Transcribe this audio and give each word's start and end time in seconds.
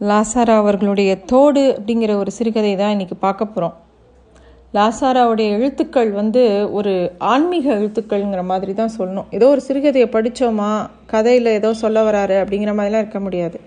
லாசாரா 0.00 0.56
அவர்களுடைய 0.56 1.10
தோடு 1.30 1.62
அப்படிங்கிற 1.76 2.12
ஒரு 2.16 2.30
சிறுகதை 2.30 2.76
தான் 2.76 2.92
இன்றைக்கி 2.94 3.16
பார்க்க 3.20 3.44
போகிறோம் 3.44 3.74
லாசாராவுடைய 4.76 5.46
எழுத்துக்கள் 5.56 6.10
வந்து 6.10 6.42
ஒரு 6.72 6.92
ஆன்மீக 7.18 7.66
எழுத்துக்கள்ங்கிற 7.78 8.42
மாதிரி 8.44 8.74
தான் 8.74 8.94
சொல்லணும். 8.98 9.26
ஏதோ 9.30 9.48
ஒரு 9.48 9.62
சிறுகதையை 9.68 10.08
படித்தோமா 10.16 10.68
கதையில் 11.06 11.46
ஏதோ 11.46 11.72
சொல்ல 11.72 11.98
வராரு 12.10 12.36
அப்படிங்கிற 12.42 12.74
மாதிரிலாம் 12.78 13.04
இருக்க 13.04 13.20
முடியாது. 13.20 13.58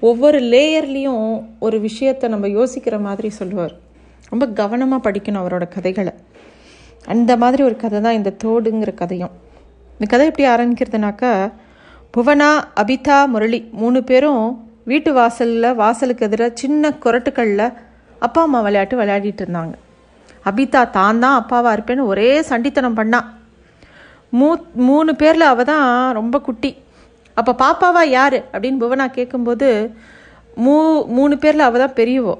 ஒவ்வொரு 0.00 0.38
லேயர்லேயும் 0.38 1.42
ஒரு 1.58 1.80
விஷயத்தை 1.80 2.30
நம்ம 2.30 2.46
யோசிக்கிற 2.46 3.00
மாதிரி 3.00 3.30
சொல்லுவார். 3.40 3.74
ரொம்ப 4.28 4.46
கவனமாக 4.46 5.10
படிக்கணும் 5.10 5.42
அவரோட 5.42 5.68
கதைகளை. 5.68 6.14
அந்த 7.04 7.36
மாதிரி 7.36 7.62
ஒரு 7.62 7.76
கதை 7.76 8.00
தான் 8.00 8.18
இந்த 8.20 8.36
தோடுங்கிற 8.44 8.94
கதையும். 8.94 9.34
இந்த 9.92 10.06
கதை 10.06 10.26
எப்படி 10.26 10.48
ஆரம்பிக்கிறதுனாக்கா 10.54 11.34
புவனா 12.16 12.50
அபிதா 12.82 13.26
முரளி 13.26 13.62
மூணு 13.72 14.04
பேரும் 14.04 14.44
வீட்டு 14.90 15.10
வாசலில் 15.18 15.76
வாசலுக்கு 15.82 16.26
எதிராக 16.28 16.58
சின்ன 16.62 16.92
குரட்டுக்களில் 17.04 17.66
அப்பா 18.26 18.40
அம்மா 18.46 18.60
விளையாட்டு 18.66 18.94
விளையாடிட்டு 19.00 19.42
இருந்தாங்க. 19.44 19.74
அபிதா 20.48 20.80
தான் 20.96 21.20
தான் 21.24 21.38
அப்பாவாக 21.40 21.74
இருப்பேன்னு 21.76 22.10
ஒரே 22.12 22.30
சண்டித்தனம் 22.50 22.98
பண்ணா. 23.00 23.20
மூ 24.38 24.48
மூணு 24.88 25.12
பேரில் 25.20 25.50
அவள் 25.52 25.68
தான் 25.72 25.86
ரொம்ப 26.18 26.36
குட்டி. 26.46 26.70
அப்போ 27.36 27.52
பாப்பாவா 27.62 28.02
யார் 28.16 28.38
அப்படின்னு 28.52 28.80
புவனா 28.82 29.06
கேட்கும்போது 29.18 29.68
மூ 30.64 30.74
மூணு 31.18 31.34
பேரில் 31.42 31.66
அவள் 31.66 31.82
தான் 31.84 31.98
பெரியவோ. 32.00 32.34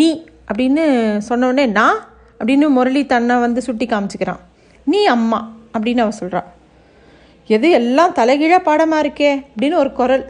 நீ 0.00 0.08
அப்படின்னு 0.50 0.84
சொன்னவொடனே 1.28 1.66
நான் 1.78 2.00
அப்படின்னு 2.40 2.66
முரளி 2.78 3.02
தன்னை 3.12 3.36
வந்து 3.44 3.60
சுட்டி 3.66 3.86
காமிச்சிக்கிறான். 3.92 4.42
நீ 4.92 5.00
அம்மா 5.16 5.40
அப்படின்னு 5.74 6.04
அவள் 6.04 6.20
சொல்கிறான் 6.22 6.50
எது 7.54 7.68
எல்லாம் 7.78 8.16
தலைகீழாக 8.18 8.66
பாடமாக 8.68 9.04
இருக்கே 9.04 9.30
அப்படின்னு 9.52 9.76
ஒரு 9.82 9.90
குரல். 10.00 10.24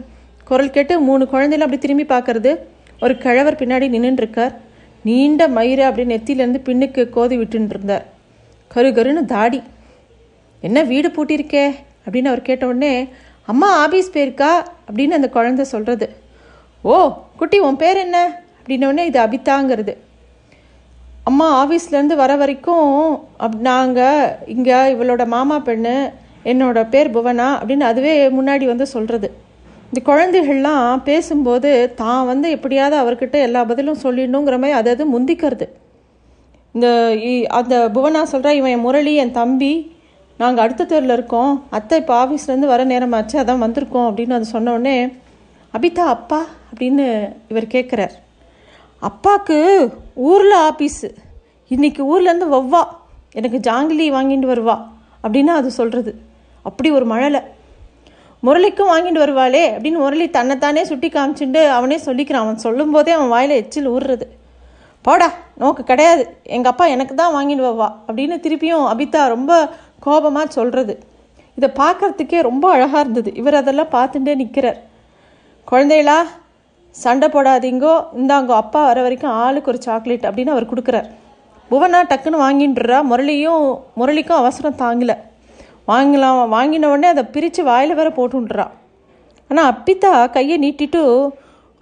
குரல் 0.49 0.75
கேட்டு 0.75 0.95
மூணு 1.07 1.25
குழந்தைலாம் 1.25 1.67
அப்படி 1.67 1.79
திரும்பி 1.79 2.05
பார்க்கறது. 2.15 2.51
ஒரு 3.05 3.15
கிழவர் 3.23 3.59
பின்னாடி 3.61 3.87
நின்றுருக்கார் 3.95 4.55
நீண்ட 5.09 5.43
மயிறு 5.57 5.83
அப்படி 5.89 6.05
நெத்தியிலேருந்து 6.13 6.61
பின்னுக்கு 6.69 7.03
கோதி 7.17 7.37
விட்டுன்னு 7.39 7.73
இருந்தார் 7.75 8.05
கரு 8.75 8.89
கருன்னு 8.91 9.25
தாடி. 9.25 9.61
என்ன 10.61 10.83
வீடு 10.91 11.09
பூட்டியிருக்கே? 11.17 11.65
அப்படின்னு 12.05 12.31
அவர் 12.33 12.49
கேட்ட 12.49 12.67
உடனே 12.67 12.93
அம்மா 13.53 13.69
ஆபீஸ் 13.85 14.13
போயிருக்கா? 14.15 14.51
அப்படின்னு 14.91 15.17
அந்த 15.19 15.29
குழந்தை 15.37 15.65
சொல்கிறது 15.65 16.09
ஓ 16.83 16.97
குட்டி 17.37 17.59
உன் 17.59 17.81
பேர் 17.83 17.97
என்ன? 17.97 18.19
அப்படின்னோடனே 18.59 19.05
இது 19.11 19.21
அபிதாங்கிறது. 19.27 19.95
அம்மா 21.31 21.49
ஆஃபீஸ்லேருந்து 21.61 22.17
வர 22.23 22.33
வரைக்கும் 22.37 22.93
அப் 23.37 23.59
நாங்கள் 23.69 24.29
இங்கே 24.47 24.79
இவளோட 24.95 25.27
மாமா 25.27 25.57
பெண்ணு 25.67 25.97
என்னோட 26.45 26.89
பேர் 26.89 27.15
புவனா 27.17 27.49
அப்படின்னு 27.61 27.87
அதுவே 27.91 28.15
முன்னாடி 28.29 28.65
வந்து 28.73 28.87
சொல்கிறது 28.95 29.29
இந்த 29.93 30.13
குழந்தைகள்லாம் 30.13 31.03
பேசும்போது 31.03 31.93
தான் 31.97 32.27
வந்து 32.27 32.51
எப்படியாவது 32.51 33.11
அவர்கிட்ட 33.11 33.33
எல்லா 33.33 33.65
பதிலும் 33.65 33.99
சொல்லிடணுங்கிற 34.03 34.51
மாதிரி 34.51 34.71
அதாவது 34.71 35.21
முந்திக்கிறது. 35.21 35.69
இந்த 36.73 37.11
இ- 37.15 37.45
அந்த 37.45 37.91
புவனா 37.95 38.23
சொல்கிறா 38.33 38.51
இவன் 38.51 38.71
என் 38.71 38.81
முரளி 38.81 39.15
என் 39.15 39.31
தம்பி 39.31 39.95
நாங்கள் 40.39 40.65
அடுத்த 40.65 40.85
தெருவில் 40.85 41.13
இருக்கோம். 41.13 41.65
அத்தை 41.71 41.99
இப்போ 41.99 42.25
ஆஃபீஸ்லேருந்து 42.25 42.67
வர 42.67 42.85
நேரமாச்சு 42.85 43.33
அதான் 43.33 43.63
வந்திருக்கோம். 43.63 44.11
அப்படின்னு 44.11 44.33
அது 44.33 44.45
சொன்னோடனே 44.53 45.13
அபிதா 45.79 45.99
அப்பா? 45.99 46.45
அப்படின்னு 46.75 47.33
இவர் 47.49 47.67
கேட்குறார் 47.67 48.11
அப்பாவுக்கு 48.99 49.91
ஊரில் 50.15 50.55
ஆஃபீஸு 50.55 51.15
இன்றைக்கி 51.71 52.05
ஊர்லேருந்து 52.15 52.49
வவ்வா. 52.51 52.85
எனக்கு 53.33 53.71
ஜாங்கிலி 53.71 54.13
வாங்கிட்டு 54.13 54.47
வருவா. 54.47 54.85
அப்படின்னு 55.23 55.47
அது 55.47 55.71
சொல்கிறது 55.71 56.19
அப்படி 56.63 56.91
ஒரு 56.91 57.05
மழலை. 57.05 57.41
முரளிக்கும் 58.45 58.91
வாங்கிட்டு 58.93 59.21
வருவாளே 59.23 59.63
அப்படின்னு 59.75 60.01
முரளி 60.05 60.27
தன்னைத்தானே 60.37 60.83
சுட்டி 60.91 61.09
காமிச்சுட்டு 61.09 61.61
அவனே 61.77 61.97
சொல்லிக்கிறான். 62.07 62.45
அவன் 62.47 62.65
சொல்லும்போதே 62.65 63.13
அவன் 63.19 63.33
வாயில் 63.35 63.59
எச்சில் 63.61 63.93
ஊறுறது 63.95 64.27
போடா 65.05 65.29
நோக்கு 65.63 65.83
கிடையாது. 65.91 66.23
எங்கள் 66.57 66.73
அப்பா 66.73 66.87
எனக்கு 66.95 67.15
தான் 67.15 67.35
வாங்கிட்டு 67.37 67.67
வருவா 67.67 67.89
அப்படின்னு 68.07 68.37
திருப்பியும் 68.45 68.87
அபிதா 68.93 69.21
ரொம்ப 69.35 69.53
கோபமாக 70.07 70.55
சொல்கிறது 70.57 70.95
இதை 71.59 71.69
பார்க்கறதுக்கே 71.83 72.41
ரொம்ப 72.49 72.65
அழகாக 72.77 73.03
இருந்தது. 73.05 73.31
இவர் 73.41 73.61
அதெல்லாம் 73.61 73.95
பார்த்துட்டே 73.95 74.35
நிற்கிறார் 74.41 74.81
குழந்தைகளா 75.71 76.19
சண்டை 76.97 77.29
போடாதீங்கோ. 77.35 77.95
இந்தாங்கோ 78.21 78.55
அப்பா 78.63 78.81
வர 78.89 78.99
வரைக்கும் 79.07 79.37
ஆளுக்கு 79.45 79.71
ஒரு 79.73 79.81
சாக்லேட் 79.87 80.29
அப்படின்னு 80.29 80.55
அவர் 80.55 80.71
கொடுக்குறார். 80.73 81.09
புவனா 81.71 82.01
டக்குன்னு 82.11 82.45
வாங்கின்றா 82.47 82.99
முரளியும் 83.11 83.65
முரளிக்கும் 84.01 84.41
அவசரம் 84.43 84.81
தாங்கலை. 84.83 85.17
வாங்கலாம் 85.91 86.39
வாங்கின 86.57 86.89
உடனே 86.93 87.09
அதை 87.15 87.25
பிரித்து 87.35 87.63
வாயில் 87.71 87.99
வேற 87.99 88.11
போட்டுன்றா. 88.19 88.67
ஆனால் 89.51 89.69
அப்பிதா 89.73 90.13
கையை 90.37 90.57
நீட்டிட்டு 90.65 91.01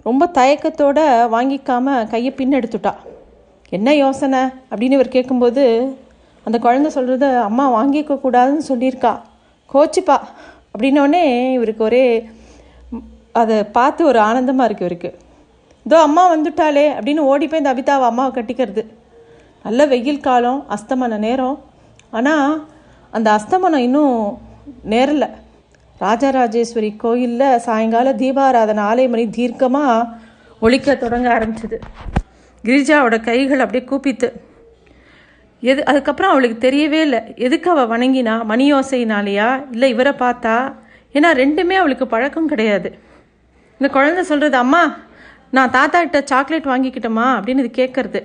ரொம்ப 0.07 0.23
தயக்கத்தோட 0.39 0.99
வாங்கிக்காமல் 1.35 2.07
கையை 2.13 2.31
பின் 2.39 2.57
எடுத்துட்டா 2.59 2.93
என்ன 3.77 3.89
யோசனை? 4.03 4.41
அப்படின்னு 4.71 4.97
இவர் 4.97 5.15
கேட்கும்போது 5.15 5.63
அந்த 6.45 6.57
குழந்தை 6.65 6.89
சொல்கிறது 6.95 7.27
அம்மா 7.49 7.65
வாங்கிக்க 7.77 8.17
கூடாதுன்னு 8.25 8.65
சொல்லியிருக்கா. 8.71 9.13
கோச்சிப்பா. 9.73 10.17
அப்படின்னோடனே 10.71 11.23
இவருக்கு 11.57 11.83
ஒரே 11.89 12.03
அதை 13.41 13.57
பார்த்து 13.77 14.01
ஒரு 14.11 14.19
ஆனந்தமாக 14.27 14.67
இருக்குது 14.69 14.87
இவருக்கு. 14.87 15.11
இதோ 15.85 15.97
அம்மா 16.07 16.23
வந்துட்டாளே 16.35 16.85
அப்படின்னு 16.97 17.23
ஓடி 17.31 17.45
போய் 17.47 17.61
இந்த 17.61 17.71
அபிதாவை 17.73 18.05
அம்மாவை 18.11 18.31
கட்டிக்கிறது. 18.37 18.83
நல்ல 19.65 19.81
வெயில் 19.93 20.25
காலம் 20.27 20.61
அஸ்தமன 20.75 21.17
நேரம். 21.27 21.57
ஆனால் 22.17 22.49
அந்த 23.11 23.39
அஸ்தமனம் 23.39 23.85
இன்னும் 23.87 24.41
நேரல. 24.89 25.29
ராஜராஜேஸ்வரி 26.01 26.95
கோயிலில் 26.97 27.59
சாயங்கால 27.59 28.13
தீபாராதனை 28.13 28.83
ஆலய 28.83 29.09
மணி 29.09 29.25
தீர்க்கமாக 29.25 30.09
ஒழிக்க 30.59 30.95
தொடங்க 30.95 31.39
ஆரம்பிச்சது. 31.39 31.77
கிரிஜாவோட 32.63 33.23
கைகள் 33.23 33.59
அப்படியே 33.59 33.83
கூப்பித்து 33.83 34.33
எது 35.61 35.85
அதுக்கப்புறம் 35.85 36.31
அவளுக்கு 36.31 36.69
தெரியவே 36.69 37.01
இல்லை. 37.01 37.19
எதுக்கு 37.35 37.69
அவள் 37.71 37.99
வணங்கினா 37.99 38.33
மணியோசையினாலேயா 38.49 39.65
இல்லை 39.71 39.89
இவரை 39.89 40.13
பார்த்தா? 40.19 40.73
ஏன்னா 41.13 41.27
ரெண்டுமே 41.41 41.73
அவளுக்கு 41.73 42.07
பழக்கம் 42.07 42.47
கிடையாது. 42.47 42.99
இந்த 43.79 43.93
குழந்தை 43.93 44.23
சொல்கிறது 44.23 44.57
அம்மா 44.57 44.97
நான் 45.51 45.71
தாத்தா 45.71 45.99
கிட்ட 45.99 46.21
சாக்லேட் 46.21 46.65
வாங்கிக்கிட்டோமா 46.65 47.27
அப்படின்னு 47.37 47.63
இது 47.63 47.71
கேட்குறது 47.83 48.21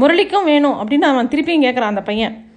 முரளிக்கும் 0.00 0.44
வேணும் 0.44 0.72
அப்படின்னு 0.72 1.00
அவன் 1.00 1.28
திருப்பியும் 1.28 1.64
கேட்குறான் 1.66 1.92
அந்த 1.92 2.02
பையன். 2.02 2.53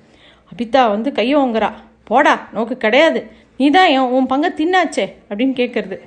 அபிதா 0.52 0.90
வந்து 0.90 1.12
கையை 1.12 1.36
ஓங்குறா. 1.40 1.70
போடா 2.04 2.48
நோக்கு 2.54 2.78
கிடையாது. 2.78 3.20
நீ 3.58 3.70
தான் 3.70 3.88
என் 3.88 4.12
உன் 4.16 4.26
பங்கை 4.26 4.50
தின்னாச்சே 4.58 5.06
அப்படின்னு 5.30 5.56
கேட்குறது. 5.62 5.98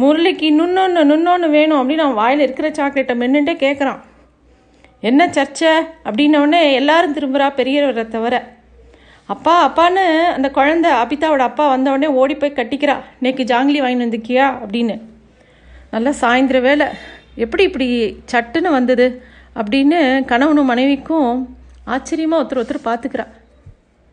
முரளிக்கு 0.00 0.42
இன்னொன்று 0.42 1.04
நுண்ணொன்று 1.10 1.50
வேணும் 1.50 1.80
அப்படின்னு 1.80 2.04
அவன் 2.04 2.20
வாயில் 2.20 2.40
இருக்கிற 2.40 2.70
சாக்லேட்டை 2.70 3.16
மென்னுட்டே 3.18 3.54
கேட்குறான் 3.64 4.00
என்ன 5.00 5.26
சர்ச்சை? 5.26 5.72
அப்படின்னோடனே 6.04 6.72
எல்லாரும் 6.72 7.14
திரும்புகிறா 7.16 7.46
பெரியவரை 7.58 8.08
தவிர. 8.08 8.34
அப்பா 9.26 9.54
அப்பான்னு 9.66 10.04
அந்த 10.36 10.48
குழந்த 10.54 10.86
அபிதாவோட 11.02 11.38
அப்பா 11.38 11.76
வந்தவொடனே 11.76 12.06
ஓடி 12.20 12.34
போய் 12.34 12.56
கட்டிக்கிறா. 12.56 12.96
இன்னைக்கு 13.20 13.44
ஜாங்கிலி 13.44 13.80
வாங்கிட்டு 13.82 14.06
வந்துக்கியா 14.06 14.46
அப்படின்னு. 14.62 14.96
நல்லா 15.90 16.10
சாயந்தர 16.10 16.60
வேலை 16.60 16.86
எப்படி 17.34 17.62
இப்படி 17.62 17.86
சட்டுன்னு 18.32 18.70
வந்தது? 18.70 19.22
அப்படின்னு 19.54 20.24
கணவனும் 20.24 20.70
மனைவிக்கும் 20.72 21.56
ஆச்சரியமாக 21.84 22.42
ஒருத்தர் 22.42 22.62
ஒருத்தர் 22.62 22.88
பார்த்துக்கிறா 22.88 23.26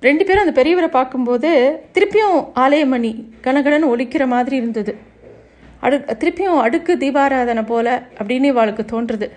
ரெண்டு 0.05 0.23
பேரும் 0.25 0.43
அந்த 0.45 0.53
பெரியவரை 0.59 0.89
பார்க்கும்போது 0.95 1.49
திருப்பியும் 1.95 2.39
ஆலயமணி 2.63 3.11
கனகடன் 3.45 3.85
ஒழிக்கிற 3.93 4.23
மாதிரி 4.33 4.55
இருந்தது. 4.61 4.93
அடு 5.85 5.97
திருப்பியும் 6.21 6.59
அடுக்கு 6.65 6.91
தீபாராதனை 7.03 7.63
போல 7.71 7.87
அப்படின்னு 8.19 8.51
இவாளுக்கு 8.53 8.83
தோன்றுது. 8.93 9.27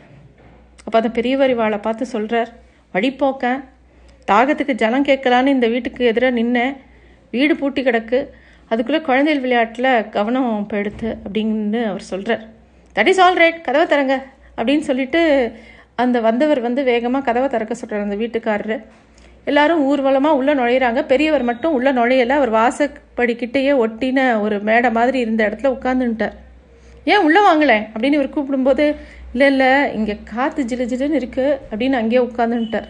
அப்போ 0.84 0.96
அந்த 1.00 1.10
பெரியவர் 1.18 1.54
இவாளை 1.54 1.78
பார்த்து 1.86 2.04
சொல்கிறார் 2.14 2.50
வழிப்போக்கன் 2.94 3.60
தாகத்துக்கு 4.30 4.74
ஜலம் 4.82 5.08
கேட்கலான்னு 5.08 5.54
இந்த 5.56 5.66
வீட்டுக்கு 5.74 6.02
எதிராக 6.12 6.36
நின்னேன் 6.38 6.74
வீடு 7.34 7.54
பூட்டி 7.60 7.80
கிடக்கு 7.88 8.18
அதுக்குள்ளே 8.70 9.00
குழந்தைகள் 9.08 9.44
விளையாட்டில் 9.44 9.90
கவனம் 10.16 10.66
பெடுத்து 10.72 11.08
அப்படின்னு 11.24 11.80
அவர் 11.90 12.08
சொல்கிறார் 12.12 12.42
தட் 12.96 13.10
இஸ் 13.12 13.20
ஆல் 13.24 13.40
ரைட் 13.42 13.60
கதவை 13.66 13.86
தரங்க 13.92 14.14
அப்படின்னு 14.58 14.84
சொல்லிட்டு 14.90 15.20
அந்த 16.02 16.16
வந்தவர் 16.28 16.60
வந்து 16.66 16.82
வேகமாக 16.90 17.26
கதவை 17.28 17.48
திறக்க 17.54 17.74
சொல்கிறார் 17.80 18.06
அந்த 18.06 18.18
வீட்டுக்காரரு. 18.22 18.76
எல்லாரும் 19.44 19.84
ஊர்வலமாக 19.84 20.36
உள்ளே 20.36 20.52
நுழையிறாங்க. 20.54 21.06
பெரியவர் 21.06 21.42
மட்டும் 21.42 21.72
உள்ளே 21.72 21.90
நுழையலை. 21.90 22.28
அவர் 22.28 22.52
வாசப்படிக்கிட்டேயே 22.52 23.72
ஒட்டின 23.86 24.40
ஒரு 24.40 24.60
மேடை 24.60 24.90
மாதிரி 24.90 25.18
இருந்த 25.18 25.48
இடத்துல 25.48 25.72
உட்காந்துட்டார் 25.78 26.36
ஏன் 27.04 27.18
உள்ளே 27.18 27.40
வாங்கலேன் 27.40 27.84
அப்படின்னு 27.92 28.12
இவர் 28.12 28.34
கூப்பிடும்போது 28.34 28.96
இல்லை 29.32 29.46
இல்லை 29.46 29.94
இங்கே 29.94 30.18
காற்று 30.24 30.62
ஜிலு 30.64 30.84
ஜிலுன்னு 30.84 31.20
இருக்குது 31.20 31.58
அப்படின்னு 31.70 31.92
அங்கேயே 31.92 32.22
உட்காந்துட்டார் 32.22 32.88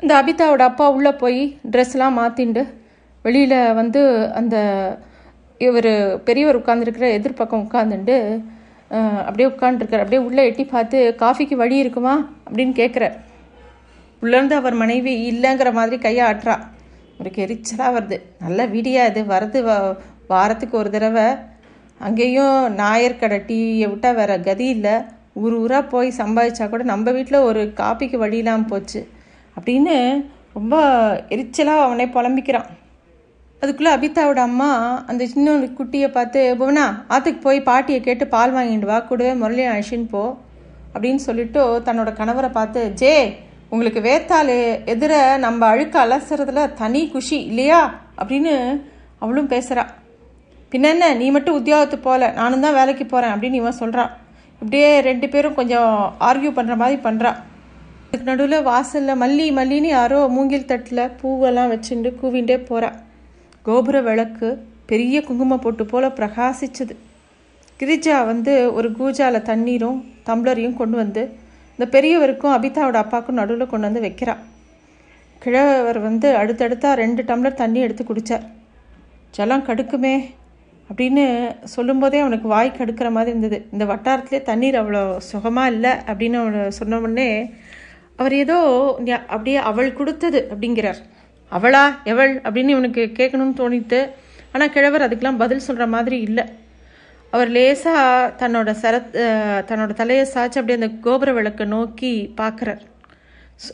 இந்த 0.00 0.22
அபிதாவோட 0.22 0.60
அப்பா 0.60 0.90
உள்ளே 0.90 1.12
போய் 1.12 1.58
ட்ரெஸ்லாம் 1.70 2.18
மாற்றிண்டு 2.18 2.62
வெளியில் 3.22 3.72
வந்து 3.72 4.30
அந்த 4.32 4.56
இவர் 5.58 6.22
பெரியவர் 6.24 6.58
உட்காந்துருக்கிற 6.58 7.06
எதிர்பக்கம் 7.18 7.64
உட்காந்துண்டு 7.66 8.40
அப்படியே 9.26 9.48
உட்காந்துருக்கார் 9.48 10.02
அப்படியே 10.04 10.22
உள்ளே 10.22 10.46
எட்டி 10.46 10.64
பார்த்து 10.64 11.14
காஃபிக்கு 11.18 11.56
வழி 11.56 11.76
இருக்குமா? 11.76 12.30
அப்படின்னு 12.50 12.72
கேட்குறார் 12.72 13.16
உள்ளேருந்து 14.22 14.54
அவர் 14.54 14.74
மனைவி 14.74 15.14
இல்லைங்கிற 15.30 15.72
மாதிரி 15.72 15.98
கையை 15.98 16.24
ஆட்டுறா 16.30 16.56
அவருக்கு 17.14 17.46
எரிச்சலாக 17.46 17.94
வருது. 17.96 18.16
நல்ல 18.40 18.66
வீடியா 18.66 19.02
இது. 19.10 19.22
வருது 19.28 19.96
வாரத்துக்கு 20.28 20.76
ஒரு 20.78 20.90
தடவை. 20.90 21.28
அங்கேயும் 21.98 22.74
நாயர் 22.74 23.18
கடை 23.18 23.38
டீயை 23.48 23.88
விட்டால் 23.88 24.14
வேற 24.14 24.40
கதி 24.40 24.66
இல்லை. 24.66 24.94
ஊர் 25.32 25.54
ஊராக 25.54 25.82
போய் 25.86 26.12
சம்பாதிச்சா 26.16 26.68
கூட 26.68 26.82
நம்ம 26.82 27.10
வீட்டில் 27.10 27.46
ஒரு 27.48 27.72
காப்பிக்கு 27.76 28.16
வழி 28.16 28.36
இல்லாமல் 28.36 28.64
போச்சு. 28.64 29.00
அப்படின்னு 29.56 29.96
ரொம்ப 30.54 30.76
எரிச்சலாக 31.28 31.82
அவனே 31.86 32.06
புலம்பிக்கிறான். 32.06 32.68
அதுக்குள்ளே 33.62 33.92
அபிதாவோட 33.96 34.40
அம்மா 34.48 34.70
அந்த 35.06 35.26
சின்ன 35.26 35.56
குட்டியை 35.78 36.08
பார்த்து 36.10 36.40
புவனா 36.60 36.86
ஆற்றுக்கு 37.08 37.40
போய் 37.42 37.60
பாட்டியை 37.62 38.00
கேட்டு 38.00 38.26
பால் 38.26 38.54
வாங்கிட்டு 38.54 38.88
வா. 38.90 38.98
கூடவே 39.00 39.32
முரளியை 39.42 39.68
அழிச்சின்னு 39.74 40.08
போ. 40.14 40.22
அப்படின்னு 40.94 41.22
சொல்லிட்டு 41.28 41.60
தன்னோட 41.78 42.10
கணவரை 42.20 42.50
பார்த்து 42.50 42.90
ஜே 43.02 43.14
உங்களுக்கு 43.72 44.00
வேத்தாள் 44.00 44.52
எதிர 44.92 45.12
நம்ம 45.38 45.66
அழுக்க 45.66 45.94
அலசுறதுல 46.06 46.74
தனி 46.74 47.08
குஷி 47.08 47.38
இல்லையா? 47.44 47.80
அப்படின்னு 48.18 48.54
அவளும் 49.18 49.48
பேசுகிறா 49.48 49.84
பின்னென்ன 50.72 51.16
நீ 51.16 51.30
மட்டும் 51.30 51.58
உத்தியோகத்துக்கு 51.60 52.08
போகல 52.08 52.30
நானும் 52.30 52.60
தான் 52.60 52.74
வேலைக்கு 52.74 53.06
போகிறேன் 53.06 53.32
அப்படின்னு 53.34 53.60
இவன் 53.62 53.72
சொல்கிறான் 53.72 54.10
இப்படியே 54.62 55.00
ரெண்டு 55.00 55.28
பேரும் 55.28 55.54
கொஞ்சம் 55.54 56.16
ஆர்கியூ 56.20 56.50
பண்ணுற 56.58 56.76
மாதிரி 56.76 57.00
பண்ணுறா 57.02 57.30
இதுக்கு 58.06 58.30
நடுவில் 58.30 58.62
வாசலில் 58.62 59.20
மல்லி 59.20 59.46
மல்லின்னு 59.58 59.90
யாரோ 59.96 60.26
மூங்கில் 60.26 60.64
தட்டில் 60.64 61.10
பூவெல்லாம் 61.22 61.72
வச்சுட்டு 61.72 62.10
கூவிண்டே 62.22 62.56
போகிறா 62.68 62.90
கோபுர 63.62 64.00
விளக்கு 64.00 64.48
பெரிய 64.86 65.22
குங்கும 65.22 65.58
போட்டு 65.58 65.86
போல் 65.86 66.04
பிரகாசிச்சது. 66.04 66.94
கிரிஜா 67.80 68.26
வந்து 68.26 68.74
ஒரு 68.74 68.90
கூஜாவில் 68.90 69.42
தண்ணீரும் 69.42 69.98
டம்ளரையும் 70.26 70.76
கொண்டு 70.76 70.96
வந்து 70.96 71.22
இந்த 71.80 71.98
பெரியவருக்கும் 71.98 72.54
அபிதாவோட 72.54 72.96
அப்பாவுக்கும் 73.02 73.38
நடுவில் 73.38 73.68
கொண்டு 73.68 73.86
வந்து 73.88 74.02
வைக்கிறா. 74.06 74.32
கிழவர் 75.42 75.98
வந்து 75.98 76.28
அடுத்தடுத்தா 76.40 76.88
ரெண்டு 77.00 77.22
டம்ளர் 77.28 77.56
தண்ணி 77.60 77.80
எடுத்து 77.80 78.02
குடித்தார் 78.04 78.44
ஜலம் 79.36 79.64
கடுக்குமே 79.68 80.12
அப்படின்னு 80.90 81.24
சொல்லும்போதே 81.74 82.18
அவனுக்கு 82.24 82.48
வாய் 82.48 82.70
கடுக்கிற 82.78 83.10
மாதிரி 83.16 83.32
இருந்தது. 83.34 83.58
இந்த 83.72 83.84
வட்டாரத்திலே 83.92 84.40
தண்ணீர் 84.50 84.78
அவ்வளோ 84.80 85.02
சுகமாக 85.30 85.72
இல்லை 85.74 85.92
அப்படின்னு 86.10 86.38
அவனை 86.42 86.64
சொன்ன 86.80 86.98
உடனே 86.98 87.28
அவர் 88.16 88.34
ஏதோ 88.42 88.58
அப்படியே 89.34 89.58
அவள் 89.70 89.90
கொடுத்தது 89.92 90.42
அப்படிங்கிறார். 90.52 91.00
அவளா? 91.52 91.84
எவள்? 92.12 92.34
அப்படின்னு 92.46 92.76
இவனுக்கு 92.76 93.04
கேட்கணும்னு 93.18 93.60
தோணிட்டு 93.62 94.02
ஆனால் 94.52 94.74
கிழவர் 94.76 95.06
அதுக்கெலாம் 95.08 95.42
பதில் 95.44 95.66
சொல்கிற 95.68 95.86
மாதிரி 95.96 96.18
இல்லை. 96.20 96.46
அவர் 97.34 97.50
லேசாக 97.56 98.30
தன்னோட 98.40 98.70
சரத் 98.82 99.12
தன்னோட 99.68 99.92
தலையை 100.00 100.24
சாய்ச்சி 100.34 100.58
அப்படியே 100.60 100.78
அந்த 100.80 100.88
கோபுர 101.04 101.32
விளக்கை 101.36 101.66
நோக்கி 101.74 102.12
பார்க்குறார். 102.40 102.82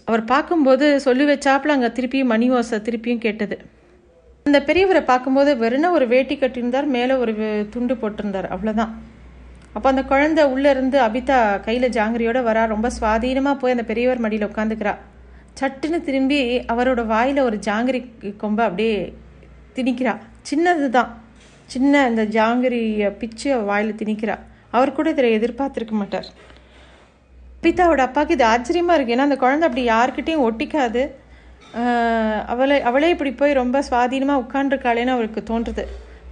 அவர் 0.09 0.23
பார்க்கும்போது 0.33 0.87
சொல்லி 1.07 1.25
வச்சாப்புல 1.31 1.75
அங்கே 1.77 1.91
திருப்பியும் 1.97 2.33
மணி 2.35 2.47
ஓசை 2.59 2.79
திருப்பியும் 2.89 3.25
கேட்டது. 3.27 3.57
அந்த 4.47 4.59
பெரியவரை 4.69 5.03
பார்க்கும்போது 5.11 5.51
வெறும் 5.63 5.95
ஒரு 5.99 6.07
வேட்டி 6.15 6.35
கட்டியிருந்தார் 6.41 6.89
மேலே 6.97 7.15
ஒரு 7.23 7.33
துண்டு 7.75 7.95
போட்டிருந்தார் 8.03 8.49
அவ்வளோதான் 8.55 8.93
அப்போ 9.77 9.89
அந்த 9.93 10.03
குழந்தை 10.11 10.43
உள்ளே 10.53 10.69
இருந்து 10.75 10.99
அபிதா 11.07 11.39
கையில் 11.67 11.95
ஜாங்கிரியோட 11.97 12.39
வரா 12.49 12.63
ரொம்ப 12.75 12.89
சுவாதீனமாக 12.99 13.61
போய் 13.63 13.75
அந்த 13.75 13.85
பெரியவர் 13.91 14.23
மடியில் 14.25 14.49
உட்காந்துக்கிறா. 14.51 14.95
சட்டுன்னு 15.61 15.99
திரும்பி 16.07 16.39
அவரோட 16.73 17.01
வாயில் 17.13 17.47
ஒரு 17.49 17.57
ஜாங்கிரி 17.67 18.01
கொம்பை 18.43 18.65
அப்படியே 18.69 18.97
திணிக்கிறா. 19.77 20.15
சின்னது 20.51 20.89
தான் 20.97 21.11
சின்ன 21.75 22.03
இந்த 22.11 22.25
ஜாங்கிரியை 22.37 23.09
பிச்சு 23.21 23.49
வாயில் 23.69 23.99
திணிக்கிறா. 24.01 24.37
அவர் 24.77 24.97
கூட 24.99 25.09
இதில் 25.15 25.35
எதிர்பார்த்துருக்க 25.39 25.95
மாட்டார். 26.01 26.29
அபிதாவோட 27.59 28.03
அப்பாவுக்கு 28.09 28.35
இது 28.37 28.45
ஆச்சரியமாக 28.55 28.97
இருக்குது 28.97 29.15
ஏன்னா 29.15 29.29
அந்த 29.29 29.39
குழந்தை 29.45 29.65
அப்படி 29.69 29.85
யாருக்கிட்டேயும் 29.95 30.45
ஒட்டிக்காது. 30.49 31.03
அவளை 32.53 32.77
அவளே 32.89 33.09
இப்படி 33.15 33.33
போய் 33.41 33.59
ரொம்ப 33.61 33.77
சுவாதீனமாக 33.89 34.43
உட்காண்டிருக்காளேன்னு 34.45 35.15
அவருக்கு 35.15 35.41
தோன்றுது. 35.51 35.85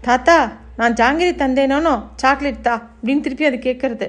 தாத்தா 0.08 0.36
நான் 0.80 0.96
ஜாங்கிரி 1.00 1.32
தந்தேனோனோ? 1.40 1.94
சாக்லேட் 2.22 2.64
தா 2.68 2.74
அப்படின்னு 2.94 3.24
திருப்பி 3.26 3.44
அது 3.50 3.58
கேட்குறது. 3.66 4.06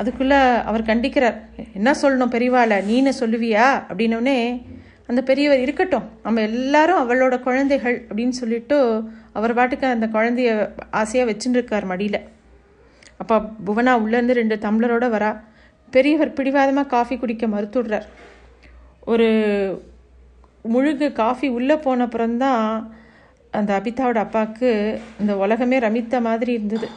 அதுக்குள்ளே 0.00 0.38
அவர் 0.70 0.88
கண்டிக்கிறார். 0.90 1.36
என்ன 1.78 1.90
சொல்லணும் 2.02 2.34
பெரியவாளை? 2.34 2.78
நீன்னு 2.90 3.12
சொல்லுவியா? 3.20 3.66
அப்படின்னோடனே 3.90 4.38
அந்த 5.10 5.20
பெரியவர் 5.30 5.64
இருக்கட்டும். 5.64 6.06
நம்ம 6.22 6.40
எல்லாரும் 6.50 7.00
அவளோட 7.02 7.34
குழந்தைகள் 7.46 7.96
அப்படின்னு 8.08 8.36
சொல்லிட்டு 8.42 8.78
அவர் 9.38 9.56
பாட்டுக்கு 9.58 9.86
அந்த 9.86 10.06
குழந்தைய 10.16 10.50
ஆசையாக 11.00 11.28
வச்சுட்டு 11.30 11.58
இருக்கார் 11.58 11.90
மடியில். 11.90 12.20
அப்போ 13.22 13.36
புவனா 13.66 13.92
உள்ளேருந்து 14.02 14.38
ரெண்டு 14.40 14.56
டம்ளரோட 14.64 15.06
வரா. 15.14 15.30
பெரியவர் 15.92 16.36
பிடிவாதமாக 16.38 16.92
காஃபி 16.94 17.16
குடிக்க 17.16 17.46
மறுத்துடுறார். 17.46 18.06
ஒரு 19.12 19.28
முழுகு 20.74 21.08
காஃபி 21.22 21.48
உள்ளே 21.58 21.76
போன 21.76 22.04
அப்புறம்தான் 22.04 22.62
அந்த 23.58 23.70
அபிதாவோட 23.78 24.20
அப்பாவுக்கு 24.26 24.70
இந்த 25.20 25.32
உலகமே 25.44 25.76
ரமித்த 25.78 26.20
மாதிரி 26.20 26.52
இருந்தது. 26.52 26.88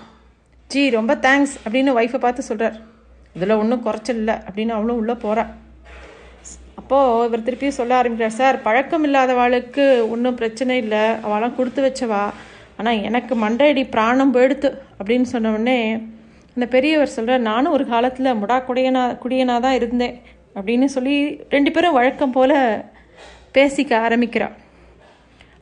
ஜி 0.71 0.81
ரொம்ப 0.95 1.11
தேங்க்ஸ் 1.25 1.53
அப்படின்னு 1.65 1.91
ஒய்ஃபை 1.99 2.19
பார்த்து 2.19 2.49
சொல்கிறார் 2.49 2.77
இதில் 3.37 3.59
ஒன்றும் 3.61 3.83
குறைச்சல் 3.85 4.19
இல்லை 4.21 4.35
அப்படின்னு 4.47 4.75
அவளும் 4.77 4.99
உள்ளே 5.01 5.13
போகிறாள் 5.13 5.51
அப்போது 6.89 7.25
இவர் 7.27 7.43
திருப்பியும் 7.47 7.75
சொல்ல 7.77 7.93
ஆரம்பிக்கிறார் 7.97 8.37
சார் 8.37 8.55
பழக்கம் 8.63 9.03
இல்லாதவாளுக்கு 9.07 9.83
ஒன்றும் 10.13 10.37
பிரச்சனை 10.39 10.75
இல்லை. 10.83 11.01
அவளாம் 11.25 11.53
கொடுத்து 11.57 11.81
வச்சவா. 11.85 12.21
ஆனால் 12.77 13.01
எனக்கு 13.07 13.33
மண்டையடி 13.43 13.83
பிராணம் 13.95 14.33
போயிடுத்து. 14.35 14.69
அப்படின்னு 14.99 15.27
சொன்ன 15.33 15.75
அந்த 16.55 16.67
பெரியவர் 16.75 17.13
சொல்கிறார் 17.15 17.45
நானும் 17.49 17.75
ஒரு 17.77 17.85
காலத்தில் 17.91 18.29
முடா 18.41 18.57
குடியனா 18.69 19.03
குடியனாக 19.23 19.63
தான் 19.65 19.77
இருந்தேன். 19.79 20.15
அப்படின்னு 20.57 20.87
சொல்லி 20.95 21.15
ரெண்டு 21.55 21.73
பேரும் 21.75 21.97
வழக்கம் 21.99 22.35
போல் 22.37 22.57
பேசிக்க 23.57 23.93
ஆரம்பிக்கிறார். 24.07 24.55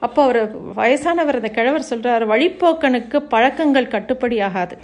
அப்போ 0.08 0.22
அவர் 0.28 0.42
வயசானவர் 0.82 1.42
அந்த 1.42 1.52
கிழவர் 1.60 1.90
சொல்கிறார் 1.92 2.26
வழிப்போக்கனுக்கு 2.34 3.20
பழக்கங்கள் 3.36 3.94
கட்டுப்படி 3.96 4.40
ஆகாது. 4.50 4.78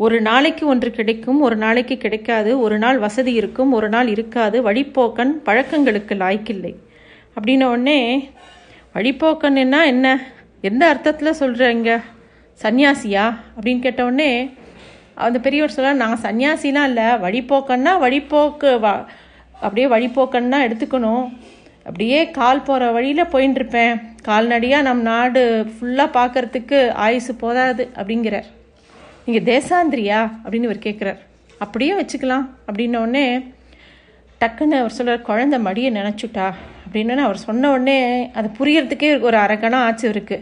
ஒரு 0.00 0.20
நாளைக்கு 0.20 0.66
ஒன்று 0.66 0.90
கிடைக்கும் 0.90 1.40
ஒரு 1.40 1.56
நாளைக்கு 1.56 1.98
கிடைக்காது 1.98 2.60
ஒரு 2.60 2.78
நாள் 2.78 2.98
வசதி 2.98 3.32
இருக்கும் 3.32 3.72
ஒரு 3.72 3.88
நாள் 3.88 4.06
இருக்காது 4.06 4.70
வழிப்போக்கன் 4.70 5.32
பழக்கங்களுக்கு 5.44 6.14
லாய்க்கில்லை. 6.14 6.74
அப்படின்ன 7.36 7.64
உடனே 7.64 8.30
வழிப்போக்கன்னா 8.94 9.84
என்ன? 9.84 10.06
எந்த 10.60 10.88
அர்த்தத்தில் 10.88 11.38
சொல்கிறீங்க 11.40 12.00
சன்னியாசியா? 12.62 13.24
அப்படின்னு 13.56 13.78
கேட்டவுடனே 13.78 14.54
அந்த 15.14 15.38
பெரியவர் 15.38 15.70
சொல்ல 15.70 15.92
நான் 15.92 16.20
சன்னியாசிலாம் 16.22 16.88
இல்லை 16.90 17.08
வழிப்போக்கன்னா 17.24 17.94
வழிப்போக்கு 18.04 18.70
வ 18.80 19.06
அப்படியே 19.60 19.86
வழிப்போக்கன்னா 19.86 20.60
எடுத்துக்கணும். 20.66 21.24
அப்படியே 21.84 22.30
கால் 22.30 22.62
போகிற 22.62 22.90
வழியில் 22.90 23.30
போயின்னு 23.32 23.54
இருப்பேன் 23.54 23.94
கால்நடையாக 24.22 24.82
நம் 24.82 25.02
நாடு 25.02 25.66
ஃபுல்லாக 25.74 26.16
பார்க்கறதுக்கு 26.18 26.90
ஆயுசு 27.06 27.34
போதாது 27.34 27.88
அப்படிங்கிறார். 27.94 28.48
நீங்கள் 29.28 29.48
தேசாந்திரியா? 29.48 30.18
அப்படின்னு 30.42 30.68
இவர் 30.68 30.84
கேட்குறார் 30.84 31.18
அப்படியே 31.62 31.92
வச்சுக்கலாம். 32.00 32.44
அப்படின்னோடனே 32.68 33.24
டக்குன்னு 34.40 34.76
அவர் 34.82 34.94
சொல்கிறார் 34.98 35.26
குழந்த 35.26 35.56
மடியை 35.66 35.88
நினச்சுட்டா. 35.96 36.46
அப்படின்னு 36.84 37.24
அவர் 37.24 37.40
சொன்ன 37.46 37.70
உடனே 37.74 37.96
அது 38.38 38.48
புரியறதுக்கே 38.58 39.10
ஒரு 39.28 39.36
அரக்கணம் 39.36 39.84
ஆச்சு 39.88 40.06
இருக்கு 40.14 40.36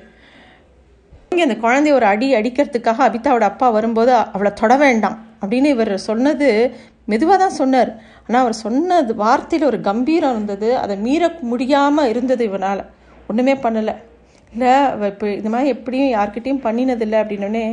இங்கே 1.30 1.46
அந்த 1.46 1.56
குழந்தைய 1.64 1.96
ஒரு 1.98 2.06
அடி 2.12 2.28
அடிக்கிறதுக்காக 2.40 3.04
அபிதாவோட 3.08 3.46
அப்பா 3.50 3.68
வரும்போது 3.78 4.12
அவளை 4.36 4.52
தொட 4.60 4.76
வேண்டாம். 4.84 5.16
அப்படின்னு 5.42 5.72
இவர் 5.76 5.92
சொன்னது 6.08 6.48
மெதுவாக 7.12 7.38
தான் 7.44 7.58
சொன்னார். 7.60 7.90
ஆனால் 8.26 8.42
அவர் 8.44 8.56
சொன்னது 8.64 9.14
வார்த்தையில் 9.24 9.68
ஒரு 9.72 9.80
கம்பீரம் 9.90 10.34
இருந்தது. 10.36 10.70
அதை 10.84 10.96
மீற 11.08 11.32
முடியாமல் 11.52 12.10
இருந்தது 12.14 12.44
இவனால் 12.50 12.84
ஒன்றுமே 13.28 13.56
பண்ணலை. 13.66 13.96
இல்லை 14.52 14.72
இப்போ 15.12 15.26
இது 15.40 15.48
மாதிரி 15.56 15.74
எப்படியும் 15.76 16.14
யார்கிட்டையும் 16.16 16.64
பண்ணினதில்லை 16.66 17.20
அப்படின்னோடனே 17.24 17.66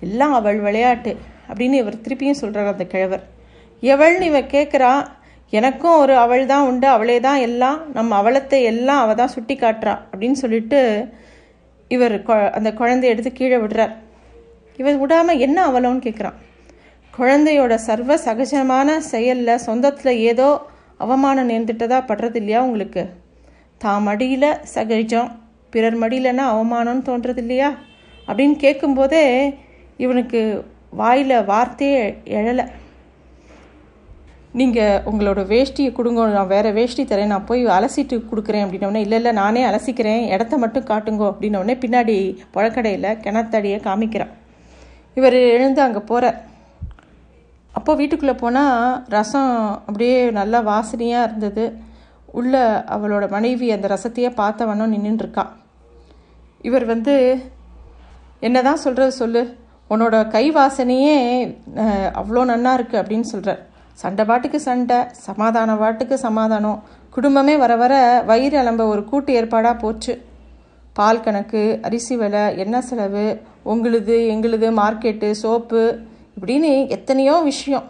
எல்லாம் 0.00 0.32
அவள் 0.32 0.58
விளையாட்டு 0.58 1.12
அப்படின்னு 1.48 1.74
இவர் 1.74 2.02
திருப்பியும் 2.04 2.40
சொல்கிறார் 2.40 2.66
அந்த 2.66 2.84
கிழவர். 2.84 3.24
எவள்னு 3.82 4.20
இவ 4.22 4.40
கேட்குறா 4.48 4.92
எனக்கும் 5.52 5.98
ஒரு 5.98 6.16
அவள் 6.16 6.46
தான் 6.46 6.66
உண்டு 6.66 6.86
அவளே 6.86 7.20
தான் 7.20 7.38
எல்லாம் 7.38 7.92
நம்ம 7.92 8.22
அவலத்தை 8.22 8.62
எல்லாம் 8.62 9.00
அவள் 9.00 9.14
தான் 9.14 9.28
சுட்டி 9.28 9.54
காட்டுறா 9.56 9.94
அப்படின்னு 10.10 10.32
சொல்லிட்டு 10.34 10.80
இவர் 11.90 12.22
கொ- 12.22 12.50
அந்த 12.50 12.70
குழந்தைய 12.72 13.04
எடுத்து 13.04 13.32
கீழே 13.32 13.56
விடுறார். 13.56 13.94
இவர் 14.78 14.98
விடாமல் 14.98 15.38
என்ன 15.38 15.70
அவளோன்னு 15.70 16.02
கேட்குறான் 16.02 16.38
குழந்தையோட 17.14 17.74
சர்வ 17.80 18.16
சகஜமான 18.24 18.98
செயலில் 19.04 19.62
சொந்தத்தில் 19.66 20.18
ஏதோ 20.22 20.48
அவமானம் 20.98 21.50
நேர்ந்துட்டதா 21.50 21.98
படுறது 22.06 22.34
இல்லையா 22.34 22.62
உங்களுக்கு? 22.62 23.02
தான் 23.80 24.02
மடியில் 24.02 24.50
சகஜம் 24.74 25.30
பிறர் 25.70 26.00
மடியிலன்னா 26.00 26.44
அவமானம்னு 26.52 27.02
தோன்றது 27.04 27.36
இல்லையா 27.36 27.68
அப்படின்னு 28.28 28.56
கேட்கும்போதே 28.56 29.24
இவனுக்கு 30.04 30.40
வாயில் 31.00 31.44
வார்த்தையே 31.50 32.02
எழலை. 32.38 32.64
நீங்கள் 34.58 35.02
உங்களோட 35.10 35.40
வேஷ்டியை 35.52 35.90
கொடுங்க 35.96 36.26
நான் 36.36 36.52
வேறு 36.52 36.70
வேஷ்டி 36.78 37.02
தரேன் 37.10 37.32
நான் 37.32 37.48
போய் 37.50 37.62
அலசிட்டு 37.76 38.16
கொடுக்குறேன் 38.30 38.64
அப்படின்னோடனே 38.64 39.02
இல்லை 39.04 39.18
இல்லை 39.20 39.32
நானே 39.40 39.60
அலசிக்கிறேன் 39.70 40.22
இடத்த 40.34 40.54
மட்டும் 40.62 40.88
காட்டுங்கோ 40.90 41.26
அப்படின்னோடனே 41.32 41.74
பின்னாடி 41.84 42.16
புழக்கடையில் 42.54 43.18
கிணத்தடியை 43.24 43.78
காமிக்கிறான். 43.88 44.32
இவர் 45.16 45.36
எழுந்து 45.56 45.80
அங்கே 45.86 46.02
போகிறார் 46.10 46.38
அப்போ 47.78 47.92
வீட்டுக்குள்ளே 48.00 48.34
போனால் 48.42 49.04
ரசம் 49.14 49.52
அப்படியே 49.86 50.16
நல்லா 50.40 50.58
வாசனையாக 50.70 51.28
இருந்தது. 51.28 51.64
உள்ள 52.38 52.54
அவளோட 52.94 53.24
மனைவி 53.36 53.68
அந்த 53.76 53.86
ரசத்தையே 53.94 54.30
பார்த்தவனும் 54.40 54.92
வண்ணம் 54.92 55.54
இவர் 56.68 56.84
வந்து 56.92 57.14
என்னதான் 58.46 58.82
சொல்கிறது 58.84 59.12
சொல்லு 59.22 59.42
உன்னோட 59.92 60.16
கை 60.34 60.44
வாசனையே 60.56 61.16
அவ்வளோ 62.20 62.42
நன்னா 62.50 62.72
இருக்குது 62.78 63.00
அப்படின்னு 63.02 63.28
சொல்கிறார் 63.32 63.60
சண்டை 64.02 64.24
பாட்டுக்கு 64.28 64.58
சண்டை 64.66 64.98
சமாதான 65.26 65.70
பாட்டுக்கு 65.82 66.16
சமாதானம். 66.26 66.78
குடும்பமே 67.14 67.54
வர 67.62 67.72
வர 67.80 67.94
வயிறு 68.28 68.56
அலம்ப 68.60 68.82
ஒரு 68.92 69.02
கூட்டு 69.10 69.30
ஏற்பாடாக 69.38 69.80
போச்சு. 69.82 70.12
பால் 70.96 71.22
கணக்கு 71.24 71.62
அரிசி 71.86 72.14
விலை 72.20 72.44
எண்ணெய் 72.62 72.86
செலவு 72.88 73.24
உங்களுது 73.72 74.16
எங்களுது 74.34 74.68
மார்க்கெட்டு 74.80 75.28
சோப்பு 75.42 75.82
இப்படின்னு 76.36 76.70
எத்தனையோ 76.96 77.34
விஷயம். 77.50 77.86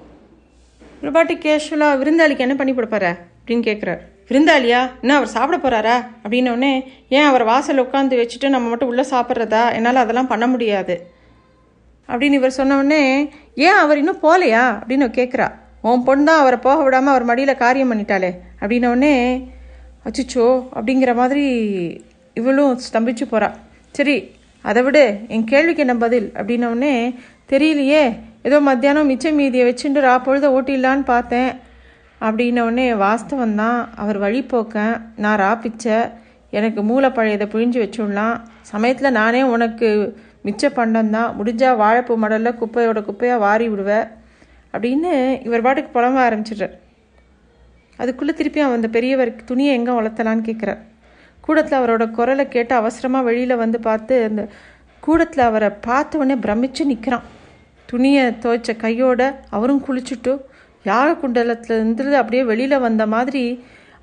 ஒரு 1.02 1.12
பாட்டு 1.16 1.34
கேஷுவலாக 1.44 1.98
விருந்தாளிக்கு 2.00 2.46
என்ன 2.46 2.56
பண்ணி 2.58 2.72
கொடுப்பாரு 2.78 3.12
அப்படின்னு 3.38 3.66
கேட்குறாரு 3.68 4.02
விருந்தாளியா? 4.30 4.80
என்ன 5.02 5.14
அவர் 5.18 5.34
சாப்பிட 5.36 5.56
போகிறாரா 5.58 5.94
அப்படின்னோடனே 6.22 6.72
ஏன் 7.16 7.28
அவர் 7.28 7.44
வாசல் 7.52 7.82
உட்காந்து 7.84 8.20
வச்சுட்டு 8.20 8.48
நம்ம 8.54 8.68
மட்டும் 8.72 8.90
உள்ளே 8.92 9.04
சாப்பிட்றதா? 9.14 9.62
என்னால் 9.76 10.04
அதெல்லாம் 10.04 10.32
பண்ண 10.32 10.46
முடியாது. 10.52 10.96
அப்படின்னு 12.10 12.32
இவர் 12.32 12.50
சொன்ன 12.50 12.94
ஏன் 13.54 13.76
அவர் 13.76 13.98
இன்னும் 13.98 14.22
போகலையா 14.22 14.64
அப்படின்னு 14.80 15.06
கேட்குறா 15.10 15.48
உன் 15.82 16.02
பொண்ணு 16.02 16.24
தான் 16.24 16.38
அவரை 16.38 16.56
போக 16.58 16.82
விடாமல் 16.82 17.10
அவர் 17.10 17.24
மடியில் 17.24 17.56
காரியம் 17.56 17.90
பண்ணிட்டாளே 17.92 18.30
அப்படின்னோடனே 18.60 19.14
அச்சுச்சோ 20.04 20.46
அப்படிங்கிற 20.74 21.14
மாதிரி 21.14 21.44
இவளும் 22.36 22.78
ஸ்தம்பிச்சு 22.78 23.24
போகிறா 23.24 23.48
சரி 23.92 24.16
அதை 24.64 24.82
விட 24.82 24.98
என் 25.28 25.44
கேள்விக்கு 25.44 25.82
என்ன 25.82 25.94
பதில்? 25.94 26.32
அப்படின்னோடனே 26.34 26.94
தெரியலையே 27.50 28.02
ஏதோ 28.42 28.60
மத்தியானம் 28.60 29.06
மிச்சம் 29.06 29.34
மீதியை 29.34 29.72
வச்சுட்டு 29.72 30.00
ரா 30.00 30.22
பொழுத 30.22 30.50
ஓட்டிடலான்னு 30.50 31.02
பார்த்தேன் 31.04 31.50
அப்படின்ன 32.20 32.60
உடனே 32.60 32.94
வாஸ்தவம் 32.94 33.54
தான் 33.54 33.88
அவர் 33.96 34.18
வழிபோக்கன் 34.18 35.00
நான் 35.16 35.40
ராப்பிச்ச 35.40 35.86
எனக்கு 36.50 36.82
மூளை 36.82 37.10
பழையதை 37.10 37.46
பிழிஞ்சு 37.52 37.80
வச்சுடலாம் 37.80 38.36
சமயத்தில் 38.60 39.12
நானே 39.12 39.42
உனக்கு 39.42 39.88
மிச்ச 40.44 40.70
பண்டம் 40.78 41.10
தான் 41.16 41.34
முடிஞ்சா 41.38 41.70
வாழைப்பூ 41.82 42.14
மடலில் 42.22 42.58
குப்பையோட 42.60 43.00
குப்பையாக 43.08 43.44
வாரி 43.46 43.66
விடுவேன் 43.72 44.06
அப்படின்னு 44.74 45.10
இவர் 45.46 45.64
பாட்டுக்கு 45.66 45.90
புலம்ப 45.96 46.18
ஆரம்பிச்சிடுறார். 46.26 46.74
அதுக்குள்ளே 47.98 48.32
திருப்பி 48.36 48.60
அவன் 48.60 48.78
அந்த 48.80 48.88
பெரியவர் 48.96 49.32
துணியை 49.50 49.72
எங்கே 49.78 49.92
வளர்த்தலான்னு 49.98 50.46
கேட்குறார் 50.48 50.80
கூடத்தில் 51.40 51.78
அவரோட 51.78 52.04
குரலை 52.10 52.44
கேட்டு 52.48 52.74
அவசரமாக 52.74 53.26
வெளியில் 53.28 53.60
வந்து 53.62 53.78
பார்த்து 53.88 54.14
அந்த 54.28 54.42
கூடத்தில் 55.00 55.48
அவரை 55.48 55.70
பார்த்த 55.86 56.18
உடனே 56.18 56.36
பிரமிச்சு 56.44 56.84
நிற்கிறான் 56.84 57.26
துணியை 57.88 58.24
துவைச்ச 58.42 58.70
கையோட 58.76 59.22
அவரும் 59.56 59.84
குளிச்சுட்டு 59.86 60.32
யாக 60.84 61.16
குண்டலத்தில் 61.22 61.74
இருந்து 61.76 62.16
அப்படியே 62.16 62.42
வெளியில் 62.44 62.84
வந்த 62.86 63.04
மாதிரி 63.06 63.42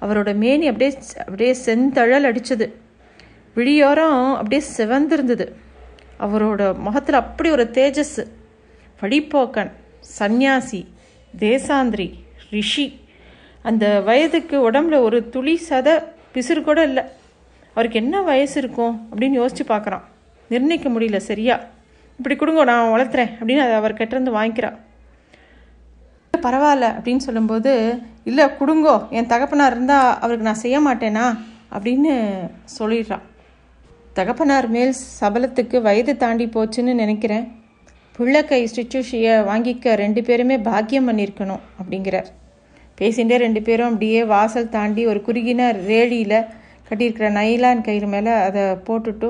அவரோட 0.02 0.32
மேனி 0.36 0.66
அப்படியே 0.72 0.92
அப்படியே 1.28 1.54
செந்தழல் 1.66 2.28
அடித்தது 2.30 2.68
விழியோரம் 3.56 4.20
அப்படியே 4.34 4.62
சிவந்திருந்தது. 4.78 5.46
அவரோட 6.20 6.78
முகத்தில் 6.78 7.16
அப்படி 7.16 7.50
ஒரு 7.50 7.70
தேஜஸ். 7.74 8.28
வழிப்போக்கன் 9.02 9.72
சந்நியாசி 10.00 10.88
தேசாந்திரி 11.40 12.14
ரிஷி. 12.50 13.00
அந்த 13.62 14.02
வயதுக்கு 14.02 14.72
உடம்புல 14.72 15.00
ஒரு 15.00 15.30
துளி 15.30 15.62
சத 15.70 16.04
பிசுறு 16.34 16.62
கூட 16.62 16.84
இல்லை. 16.84 17.04
அவருக்கு 17.72 18.00
என்ன 18.00 18.22
வயசு 18.22 18.62
இருக்கும் 18.62 19.08
அப்படின்னு 19.12 19.40
யோசிச்சு 19.42 19.64
பார்க்குறான். 19.68 20.02
நிர்ணயிக்க 20.50 20.90
முடியல 20.90 21.18
சரியா? 21.18 21.60
இப்படி 22.18 22.36
கொடுங்க 22.36 22.64
நான் 22.64 22.92
வளர்த்துறேன் 22.94 23.32
அப்படின்னு 23.40 23.58
அதை 23.58 23.74
அவர் 23.74 23.94
கிட்டேருந்து 23.94 24.36
வாங்கிக்கிறான் 24.36 24.78
பரவாயில்ல 26.42 26.88
அப்படின்னு 26.98 27.18
சொல்லும்போது 27.18 28.02
இல்லை 28.24 28.46
கொடுங்கோ 28.46 29.10
என் 29.10 29.26
தகப்பனார் 29.26 29.72
இருந்தால் 29.72 30.16
அவருக்கு 30.16 30.44
நான் 30.44 30.54
செய்ய 30.54 30.80
மாட்டேனா? 30.80 31.40
அப்படின்னு 31.72 32.14
சொல்லிடுறான் 32.80 33.26
தகப்பனார் 34.18 34.68
மேல் 34.76 34.94
சபலத்துக்கு 35.20 35.78
வயது 35.88 36.14
தாண்டி 36.24 36.46
போச்சுன்னு 36.56 36.94
நினைக்கிறேன். 37.04 37.46
புள்ளக்கை 38.16 38.60
ஸ்டிச்சுஷியை 38.72 39.34
வாங்கிக்க 39.50 39.96
ரெண்டு 40.04 40.22
பேருமே 40.28 40.56
பாக்கியம் 40.68 41.08
பண்ணியிருக்கணும் 41.10 41.64
அப்படிங்கிறார். 41.80 42.30
பேசிகிட்டே 43.00 43.38
ரெண்டு 43.46 43.62
பேரும் 43.68 43.90
அப்படியே 43.92 44.22
வாசல் 44.34 44.74
தாண்டி 44.76 45.02
ஒரு 45.12 45.20
குறுகின 45.28 45.68
ரேடியில் 45.90 46.40
கட்டியிருக்கிற 46.88 47.30
நைலான் 47.40 47.86
கயிறு 47.88 48.08
மேலே 48.14 48.34
அதை 48.48 48.64
போட்டுட்டு 48.88 49.30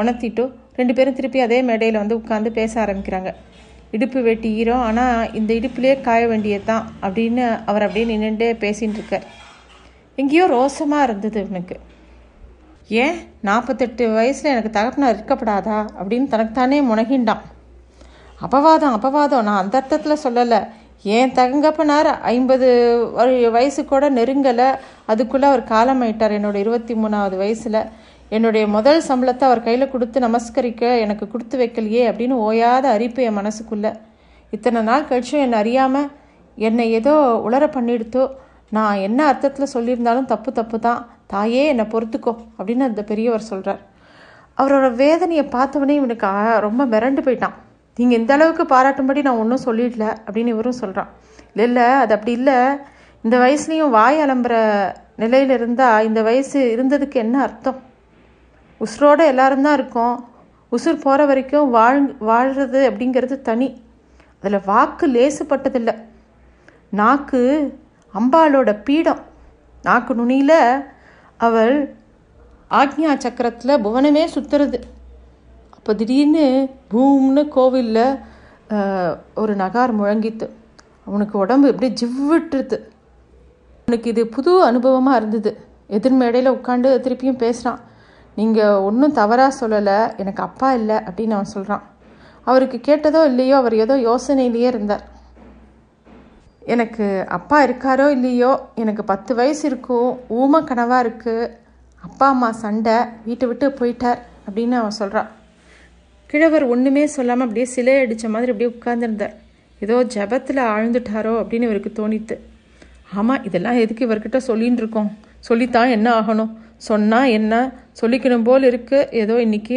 உணர்த்திட்டு 0.00 0.44
ரெண்டு 0.78 0.92
பேரும் 0.96 1.16
திருப்பி 1.18 1.40
அதே 1.46 1.58
மேடையில் 1.68 2.00
வந்து 2.02 2.18
உட்காந்து 2.20 2.50
பேச 2.58 2.72
ஆரம்பிக்கிறாங்க. 2.84 3.30
இடுப்பு 3.96 4.20
வெட்டி 4.28 4.48
ஈரம் 4.60 4.84
ஆனால் 4.88 5.30
இந்த 5.38 5.50
இடுப்புலேயே 5.58 5.94
காய 6.06 6.22
வேண்டியது 6.32 6.66
தான் 6.70 6.84
அப்படின்னு 7.06 7.44
அவர் 7.70 7.84
அப்படியே 7.86 8.06
நின்றுட்டே 8.10 8.48
பேசின்னு 8.64 8.98
இருக்கார். 9.00 9.26
எங்கேயோ 10.18 10.46
ரோசமாக 10.56 11.06
இருந்தது 11.08 11.40
இவனுக்கு. 11.46 11.76
ஏன் 12.88 13.16
நாற்பத்தெட்டு 13.40 14.12
வயசில் 14.12 14.50
எனக்கு 14.50 14.70
தகப்பனார் 14.70 15.16
இருக்கப்படாதா 15.16 15.78
அப்படின்னு 15.98 16.26
தனக்குத்தானே 16.26 16.80
முனகின்றான். 16.80 17.42
அபவாதம் 18.46 18.94
அபவாதம். 18.98 19.42
நான் 19.42 19.62
அந்த 19.62 19.76
அர்த்தத்தில் 19.80 20.22
சொல்லலை. 20.24 20.60
ஏன் 21.02 21.32
தகங்கப்பனார் 21.32 22.20
ஐம்பது 22.20 22.68
வயசு 23.50 23.84
கூட 23.84 24.10
நெருங்கலை. 24.10 24.68
அதுக்குள்ளே 25.06 25.46
அவர் 25.46 25.64
காலமாயிட்டார் 25.72 26.36
என்னோட 26.38 26.54
இருபத்தி 26.54 26.94
மூணாவது 26.94 27.36
வயசில். 27.36 27.80
என்னுடைய 28.28 28.66
முதல் 28.66 29.02
சம்பளத்தை 29.08 29.44
அவர் 29.50 29.62
கையில் 29.62 29.90
கொடுத்து 29.90 30.20
நமஸ்கரிக்க 30.20 30.98
எனக்கு 31.00 31.28
கொடுத்து 31.28 31.58
வைக்கலையே 31.58 32.02
அப்படின்னு 32.10 32.36
ஓயாத 32.48 32.84
அரிப்பு 32.96 33.22
என் 33.22 33.38
மனசுக்குள்ளே. 33.38 33.92
இத்தனை 34.50 34.82
நாள் 34.82 35.08
கழிச்சும் 35.10 35.44
என்னை 35.44 35.58
அறியாமல் 35.58 36.10
என்னை 36.56 36.92
ஏதோ 36.92 37.14
உளர 37.48 37.64
பண்ணிடுத்தோ. 37.76 38.30
நான் 38.70 38.96
என்ன 38.96 39.26
அர்த்தத்தில் 39.26 39.72
சொல்லியிருந்தாலும் 39.74 40.24
தப்பு 40.24 40.52
தப்பு 40.52 40.78
தான் 40.78 41.06
தாயே 41.32 41.62
என்னை 41.72 41.84
பொறுத்துக்கோ 41.92 42.32
அப்படின்னு 42.58 42.88
அந்த 42.90 43.02
பெரியவர் 43.10 43.48
சொல்கிறார் 43.50 43.82
அவரோட 44.60 44.86
வேதனையை 45.02 45.44
பார்த்தவொடனே 45.54 45.96
இவனுக்கு 46.00 46.28
ரொம்ப 46.66 46.82
மிரண்டு 46.92 47.20
போயிட்டான். 47.26 47.56
நீங்கள் 47.96 48.18
இந்த 48.20 48.32
அளவுக்கு 48.36 48.64
பாராட்டும்படி 48.74 49.20
நான் 49.26 49.40
ஒன்றும் 49.42 49.66
சொல்லிடல 49.66 50.06
அப்படின்னு 50.26 50.54
இவரும் 50.54 50.80
சொல்கிறான் 50.82 51.10
இல்லை 51.52 51.66
இல்லை 51.68 51.86
அது 52.02 52.12
அப்படி 52.16 52.32
இல்லை. 52.38 52.56
இந்த 53.24 53.36
வயசுலேயும் 53.44 53.94
வாய் 53.96 54.18
அலம்புற 54.24 54.56
நிலையில் 55.22 55.52
இருந்தால் 55.58 56.06
இந்த 56.08 56.20
வயசு 56.28 56.58
இருந்ததுக்கு 56.74 57.18
என்ன 57.24 57.36
அர்த்தம்? 57.46 57.78
உசுரோட 58.80 59.20
எல்லாரும் 59.32 59.64
தான் 59.66 59.78
இருக்கோம். 59.78 60.16
உசுர் 60.74 61.04
போகிற 61.06 61.22
வரைக்கும் 61.30 61.70
வாழ் 61.76 62.00
வாழ்கிறது 62.30 62.80
அப்படிங்கிறது 62.90 63.36
தனி. 63.48 63.68
அதில் 64.40 64.66
வாக்கு 64.70 65.06
லேசுப்பட்டதில்லை. 65.16 65.94
நாக்கு 67.00 67.40
அம்பாளோட 68.18 68.70
பீடம். 68.86 69.22
நாக்கு 69.86 70.14
நுனியில் 70.14 70.58
அவள் 71.46 71.76
ஆக்ஞா 72.80 73.12
சக்கரத்தில் 73.24 73.82
புவனமே 73.84 74.24
சுத்துறது. 74.34 74.78
அப்போ 75.76 75.90
திடீர்னு 76.00 76.44
பூம்னு 76.92 77.42
கோவிலில் 77.56 78.04
ஒரு 79.42 79.52
நகார் 79.62 79.92
முழங்கித்து 80.00 80.46
அவனுக்கு 81.08 81.34
உடம்பு 81.42 81.66
அப்படியே 81.72 81.92
ஜிவ்விட்டுருது. 82.00 82.78
அவனுக்கு 83.84 84.10
இது 84.12 84.22
புது 84.36 84.52
அனுபவமாக 84.70 85.18
இருந்தது. 85.20 85.50
எதிர்மேடையில் 85.96 86.54
உட்காந்து 86.56 86.88
திருப்பியும் 87.04 87.42
பேசுகிறான் 87.44 87.80
நீங்கள் 88.36 88.82
ஒன்றும் 88.88 89.14
தவறாக 89.20 89.58
சொல்லலை. 89.60 89.98
எனக்கு 90.22 90.42
அப்பா 90.48 90.68
இல்லை. 90.80 90.96
அப்படின்னு 91.08 91.36
அவன் 91.38 91.54
சொல்கிறான் 91.54 91.84
அவருக்கு 92.50 92.78
கேட்டதோ 92.88 93.22
இல்லையோ 93.30 93.54
அவர் 93.62 93.74
ஏதோ 93.84 93.94
யோசனையிலேயே 94.08 94.68
இருந்தார். 94.72 95.04
எனக்கு 96.74 97.06
அப்பா 97.36 97.56
இருக்காரோ 97.66 98.06
இல்லையோ? 98.16 98.52
எனக்கு 98.74 99.02
பத்து 99.04 99.32
வயசு 99.34 99.62
இருக்கும். 99.70 100.10
ஊம 100.38 100.60
கனவாக 100.70 101.04
இருக்குது 101.06 101.50
அப்பா 102.06 102.26
அம்மா 102.28 102.50
சண்டை. 102.62 102.96
வீட்டை 103.24 103.48
விட்டு 103.48 103.66
போயிட்டார் 103.78 104.20
அப்படின்னு 104.46 104.76
அவன் 104.80 104.98
சொல்கிறான் 105.00 105.28
கிழவர் 106.30 106.64
ஒன்றுமே 106.64 107.02
சொல்லாமல் 107.06 107.46
அப்படியே 107.46 107.66
சிலை 107.74 107.94
அடித்த 108.00 108.28
மாதிரி 108.28 108.52
அப்படியே 108.52 108.70
உட்கார்ந்துருந்தார். 108.74 109.34
ஏதோ 109.84 109.96
ஜபத்தில் 110.14 110.60
ஆழ்ந்துட்டாரோ 110.74 111.32
அப்படின்னு 111.42 111.68
இவருக்கு 111.68 111.92
தோணித்து. 112.00 112.36
ஆமாம் 113.14 113.44
இதெல்லாம் 113.44 113.80
எதுக்கு 113.84 114.06
இவர்கிட்ட 114.06 114.38
சொல்லின்னு 114.48 114.82
இருக்கோம்? 114.82 115.10
சொல்லித்தான் 115.48 115.94
என்ன 115.96 116.08
ஆகணும்? 116.20 116.52
சொன்னால் 116.88 117.32
என்ன? 117.38 117.54
சொல்லிக்கணும் 118.00 118.46
போல் 118.48 118.68
இருக்குது 118.70 119.10
ஏதோ 119.22 119.34
இன்றைக்கி 119.46 119.76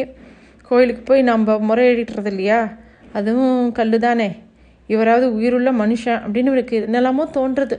கோயிலுக்கு 0.69 1.03
போய் 1.03 1.21
நம்ம 1.21 1.55
முறையிடுறது 1.69 2.31
இல்லையா? 2.33 2.59
அதுவும் 3.13 3.71
கல் 3.71 3.99
தானே 3.99 4.29
இவராவது 4.93 5.25
உயிருள்ள 5.37 5.69
மனுஷன் 5.81 6.21
அப்படின்னு 6.25 6.51
இவருக்கு 6.51 6.77
என்னெல்லாமோ 6.87 7.23
தோன்றுறது 7.37 7.77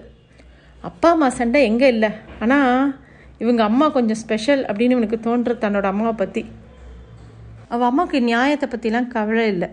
அப்பா 0.88 1.08
அம்மா 1.14 1.28
சண்டை 1.38 1.60
எங்கே 1.70 1.88
இல்லை. 1.94 2.10
ஆனால் 2.42 2.90
இவங்க 3.42 3.62
அம்மா 3.70 3.86
கொஞ்சம் 3.96 4.20
ஸ்பெஷல் 4.22 4.62
அப்படின்னு 4.70 4.96
இவனுக்கு 4.96 5.18
தோன்றுறது 5.28 5.62
தன்னோட 5.64 5.86
அம்மாவை 5.92 6.14
பற்றி 6.22 6.42
அவள் 7.72 7.88
அம்மாவுக்கு 7.90 8.18
நியாயத்தை 8.30 8.66
பற்றிலாம் 8.72 9.12
கவலை 9.14 9.44
இல்லை. 9.54 9.68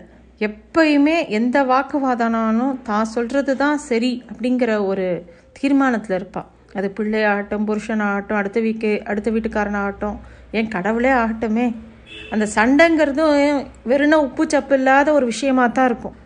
எப்பயுமே 0.46 1.16
எந்த 1.38 1.56
வாக்குவாதனாலும் 1.70 2.76
தான் 2.88 3.10
சொல்கிறது 3.14 3.52
தான் 3.62 3.78
சரி 3.88 4.12
அப்படிங்கிற 4.30 4.70
ஒரு 4.90 5.06
தீர்மானத்தில் 5.58 6.16
இருப்பாள் 6.18 6.48
அது 6.78 6.88
பிள்ளையாகட்டும் 6.98 7.66
புருஷனாகட்டும் 7.68 8.38
அடுத்த 8.40 8.58
வீக்கு 8.66 8.90
அடுத்த 9.10 9.28
வீட்டுக்காரனாகட்டும். 9.34 10.16
என் 10.58 10.72
கடவுளே 10.74 11.12
ஆகட்டுமே? 11.20 11.66
அந்த 12.34 12.44
சண்டைங்கிறதும் 12.56 13.34
வெறும் 13.90 14.24
உப்பு 14.26 14.44
சப்பு 14.54 14.76
இல்லாத 14.78 15.08
ஒரு 15.18 15.26
விஷயமாக 15.32 15.70
தான் 15.76 15.88
இருக்கும். 15.90 16.16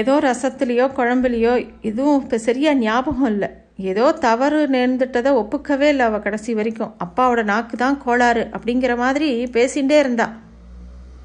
ஏதோ 0.00 0.14
ரசத்துலேயோ 0.26 0.86
குழம்புலையோ 0.98 1.54
இதுவும் 1.88 2.20
இப்போ 2.22 2.36
சரியாக 2.46 2.80
ஞாபகம் 2.84 3.30
இல்லை. 3.32 3.48
ஏதோ 3.90 4.04
தவறு 4.26 4.60
நேர்ந்துட்டதை 4.74 5.30
ஒப்புக்கவே 5.40 5.88
இல்லை 5.92 6.04
அவள் 6.08 6.24
கடைசி 6.26 6.52
வரைக்கும். 6.58 6.92
அப்பாவோட 7.04 7.42
நாக்கு 7.50 7.76
தான் 7.82 7.98
கோளாறு 8.04 8.42
அப்படிங்கிற 8.56 8.94
மாதிரி 9.02 9.28
பேசிகிட்டே 9.56 9.98
இருந்தா. 10.04 10.26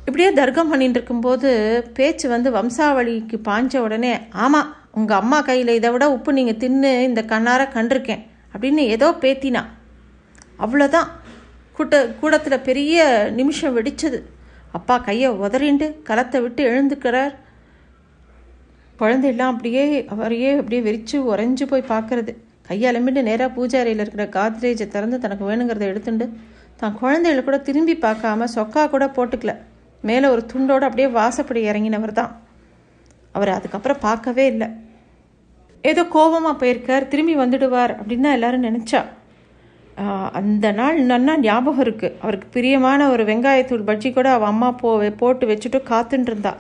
இப்படியே 0.08 0.30
தர்க்கம் 0.40 0.72
பண்ணிட்டு 0.72 0.98
இருக்கும்போது 1.00 1.50
பேச்சு 1.98 2.26
வந்து 2.36 2.50
வம்சாவளிக்கு 2.58 3.40
பாஞ்ச 3.48 3.78
உடனே 3.86 4.14
ஆமாம் 4.46 4.70
உங்கள் 5.00 5.20
அம்மா 5.22 5.40
கையில் 5.48 5.78
இதை 5.80 5.90
விட 5.94 6.06
உப்பு 6.16 6.38
நீங்கள் 6.38 6.60
தின்னு 6.62 6.92
இந்த 7.08 7.22
கண்ணார 7.32 7.64
கண்டிருக்கேன் 7.78 8.24
அப்படின்னு 8.54 8.84
ஏதோ 8.96 9.08
பேத்தினா. 9.24 9.64
அவ்வளோதான் 10.66 11.10
கூட்ட 11.78 11.96
கூடத்தில் 12.22 12.66
பெரிய 12.70 13.04
நிமிஷம் 13.40 13.76
வெடிச்சது. 13.78 14.20
அப்பா 14.78 14.96
கையை 15.10 15.30
உதறிண்டு 15.46 15.88
களத்தை 16.08 16.40
விட்டு 16.46 16.62
எழுந்துக்கிறார். 16.72 17.36
குழந்தையெல்லாம் 19.02 19.52
அப்படியே 19.54 19.84
அவரையே 20.14 20.52
அப்படியே 20.60 20.82
வெறிச்சு 20.88 21.18
உறைஞ்சு 21.32 21.66
போய் 21.72 21.90
பார்க்கறது. 21.94 22.32
கையாலமிட்டு 22.70 23.22
நேராக 23.30 23.50
பூஜை 23.58 23.78
அறையில் 23.82 24.02
இருக்கிற 24.04 24.24
காத்ரேஜை 24.38 24.88
திறந்து 24.96 25.18
தனக்கு 25.26 25.44
வேணுங்கிறத 25.50 25.86
எடுத்துட்டு 25.92 26.26
தான் 26.82 26.98
குழந்தைகளை 27.02 27.42
கூட 27.44 27.58
திரும்பி 27.68 27.96
பார்க்காம 28.06 28.48
சொக்கா 28.56 28.82
கூட 28.94 29.06
போட்டுக்கல. 29.18 29.54
மேலே 30.04 30.28
ஒரு 30.34 30.42
துண்டோடு 30.52 30.88
அப்படியே 30.88 31.08
வாசப்படி 31.20 31.62
இறங்கினவர் 31.70 32.18
தான். 32.20 32.34
அவர் 33.36 33.52
அதுக்கப்புறம் 33.58 34.04
பார்க்கவே 34.08 34.46
இல்லை. 34.54 34.68
ஏதோ 35.84 36.02
கோபமாக 36.16 36.56
போயிருக்கார் 36.62 37.10
திரும்பி 37.12 37.36
வந்துடுவார் 37.44 37.94
அப்படின்னு 38.00 38.28
தான் 38.28 38.38
எல்லாரும் 38.38 38.68
நினச்சா. 38.70 39.02
அந்த 40.40 40.68
நாள் 40.80 40.98
நன்னா 41.12 41.34
ஞாபகம் 41.46 41.84
இருக்குது 41.86 42.16
அவருக்கு 42.24 42.48
பிரியமான 42.56 43.08
ஒரு 43.14 43.24
வெங்காயத்தூள் 43.30 43.88
பஜ்ஜி 43.90 44.10
கூட 44.18 44.28
அவள் 44.36 44.52
அம்மா 44.52 44.70
போ 44.82 44.90
போட்டு 45.22 45.46
வச்சுட்டு 45.52 45.80
காத்துட்டு 45.92 46.30
இருந்தாள் 46.32 46.60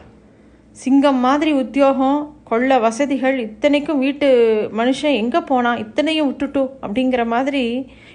சிங்கம் 0.81 1.19
மாதிரி 1.19 1.51
உத்தியோகம் 1.53 2.19
கொள்ள 2.43 2.79
வசதிகள் 2.79 3.37
இத்தனைக்கும் 3.39 3.99
வீட்டு 3.99 4.27
மனுஷன் 4.79 5.15
எங்கே 5.21 5.39
போனான் 5.39 5.77
இத்தனையும் 5.77 6.27
விட்டுட்டு 6.27 6.61
அப்படிங்கிற 6.81 7.25
மாதிரி 7.25 7.63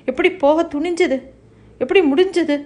எப்படி 0.04 0.30
போக 0.42 0.66
துணிஞ்சது? 0.74 1.18
எப்படி 1.78 2.00
முடிஞ்சது? 2.10 2.56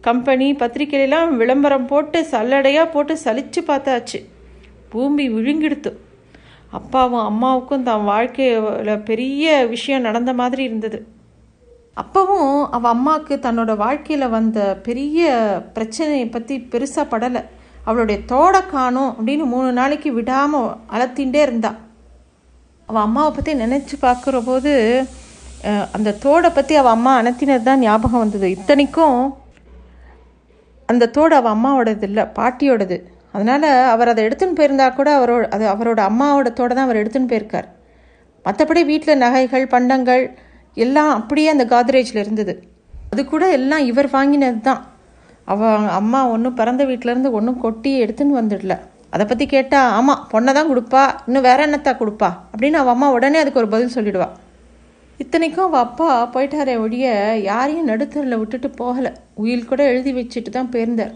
கம்பெனி 0.00 0.52
பத்திரிக்கையிலாம் 0.52 1.30
விளம்பரம் 1.36 1.86
போட்டு 1.86 2.18
சல்லடையாக 2.30 2.92
போட்டு 2.92 3.14
சலிச்சு 3.24 3.62
பார்த்தாச்சு. 3.66 4.18
பூமி 4.88 5.24
விழுங்கிடுத்து. 5.28 5.92
அப்பாவும் 6.70 7.26
அம்மாவுக்கும் 7.30 7.82
தான் 7.82 8.04
வாழ்க்கையில் 8.04 9.04
பெரிய 9.10 9.66
விஷயம் 9.66 10.06
நடந்த 10.08 10.32
மாதிரி 10.32 10.62
இருந்தது. 10.62 10.98
அப்பவும் 11.96 12.50
அவள் 12.76 12.90
அம்மாவுக்கு 12.90 13.36
தன்னோட 13.36 13.72
வாழ்க்கையில் 13.76 14.28
வந்த 14.28 14.58
பெரிய 14.88 15.30
பிரச்சனையை 15.76 16.26
பற்றி 16.26 16.56
பெருசாக 16.72 17.12
படலை. 17.14 17.42
அவளுடைய 17.88 18.18
தோடை 18.32 18.60
காணும் 18.72 19.10
அப்படின்னு 19.16 19.44
மூணு 19.52 19.68
நாளைக்கு 19.80 20.10
விடாமல் 20.18 20.70
அலத்தின்ண்டே 20.94 21.40
இருந்தா. 21.46 21.70
அவள் 22.88 23.04
அம்மாவை 23.06 23.30
பற்றி 23.36 23.52
நினச்சி 23.64 23.94
பார்க்குற 24.06 24.36
போது 24.48 24.72
அந்த 25.96 26.10
தோடை 26.24 26.50
பற்றி 26.56 26.74
அவள் 26.80 26.94
அம்மா 26.96 27.12
அனத்தினது 27.20 27.64
தான் 27.68 27.84
ஞாபகம் 27.86 28.22
வந்தது. 28.24 28.48
இத்தனைக்கும் 28.56 29.20
அந்த 30.88 31.08
தோடு 31.16 31.34
அவள் 31.38 31.54
அம்மாவோடது 31.56 32.06
இல்லை 32.10 32.24
பாட்டியோடது. 32.38 32.96
அதனால் 33.36 33.66
அவர் 33.94 34.10
அதை 34.12 34.20
எடுத்துன்னு 34.26 34.58
போயிருந்தா 34.58 34.86
கூட 34.98 35.08
அவரோட 35.18 35.46
அது 35.56 35.64
அவரோட 35.72 36.00
அம்மாவோட 36.10 36.48
தோட 36.58 36.70
தான் 36.76 36.86
அவர் 36.88 37.00
எடுத்துன்னு 37.02 37.30
போயிருக்கார். 37.32 37.68
மற்றபடி 38.46 38.82
வீட்டில் 38.90 39.20
நகைகள் 39.24 39.66
பண்டங்கள் 39.74 40.24
எல்லாம் 40.84 41.10
அப்படியே 41.18 41.48
அந்த 41.54 41.64
காத்ரேஜில் 41.72 42.22
இருந்தது. 42.24 42.54
அது 43.12 43.22
கூட 43.32 43.44
எல்லாம் 43.58 43.84
இவர் 43.90 44.08
வாங்கினது 44.16 44.60
தான். 44.68 44.80
அவள் 45.52 45.86
அம்மா 45.98 46.20
ஒன்றும் 46.34 46.56
பிறந்த 46.60 46.82
வீட்டிலேருந்து 46.90 47.30
ஒன்றும் 47.38 47.60
கொட்டி 47.64 47.90
எடுத்துன்னு 48.04 48.38
வந்துடல. 48.40 48.74
அதை 49.14 49.24
பற்றி 49.26 49.44
கேட்டால் 49.52 49.92
ஆமாம் 49.98 50.24
பொண்ணை 50.32 50.52
தான் 50.56 50.70
கொடுப்பா 50.70 51.02
இன்னும் 51.26 51.46
வேற 51.48 51.58
என்னத்தா 51.68 51.92
கொடுப்பா? 52.00 52.28
அப்படின்னு 52.52 52.80
அவள் 52.80 52.94
அம்மா 52.94 53.08
உடனே 53.16 53.38
அதுக்கு 53.42 53.62
ஒரு 53.62 53.70
பதில் 53.74 53.94
சொல்லிடுவா. 53.96 54.28
இத்தனைக்கும் 55.22 55.66
அவள் 55.68 55.84
அப்பா 55.86 56.08
போயிட்டாரே 56.34 56.74
ஒழிய 56.82 57.06
யாரையும் 57.50 57.88
நடுத்தரில் 57.90 58.40
விட்டுட்டு 58.40 58.68
போகலை. 58.80 59.12
உயில் 59.42 59.68
கூட 59.70 59.82
எழுதி 59.92 60.12
வச்சுட்டு 60.18 60.52
தான் 60.58 60.70
போயிருந்தார். 60.74 61.14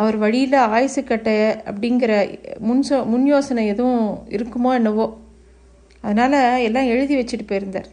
அவர் 0.00 0.16
வழியில் 0.24 0.58
ஆயுசு 0.74 1.00
கட்டை 1.04 1.36
அப்படிங்கிற 1.70 2.12
முன்சோ 2.68 2.98
முன் 3.12 3.26
யோசனை 3.32 3.62
எதுவும் 3.72 4.04
இருக்குமோ 4.36 4.70
என்னவோ. 4.80 5.06
அதனால் 6.04 6.38
எல்லாம் 6.68 6.90
எழுதி 6.92 7.14
வச்சுட்டு 7.18 7.44
போயிருந்தார். 7.50 7.88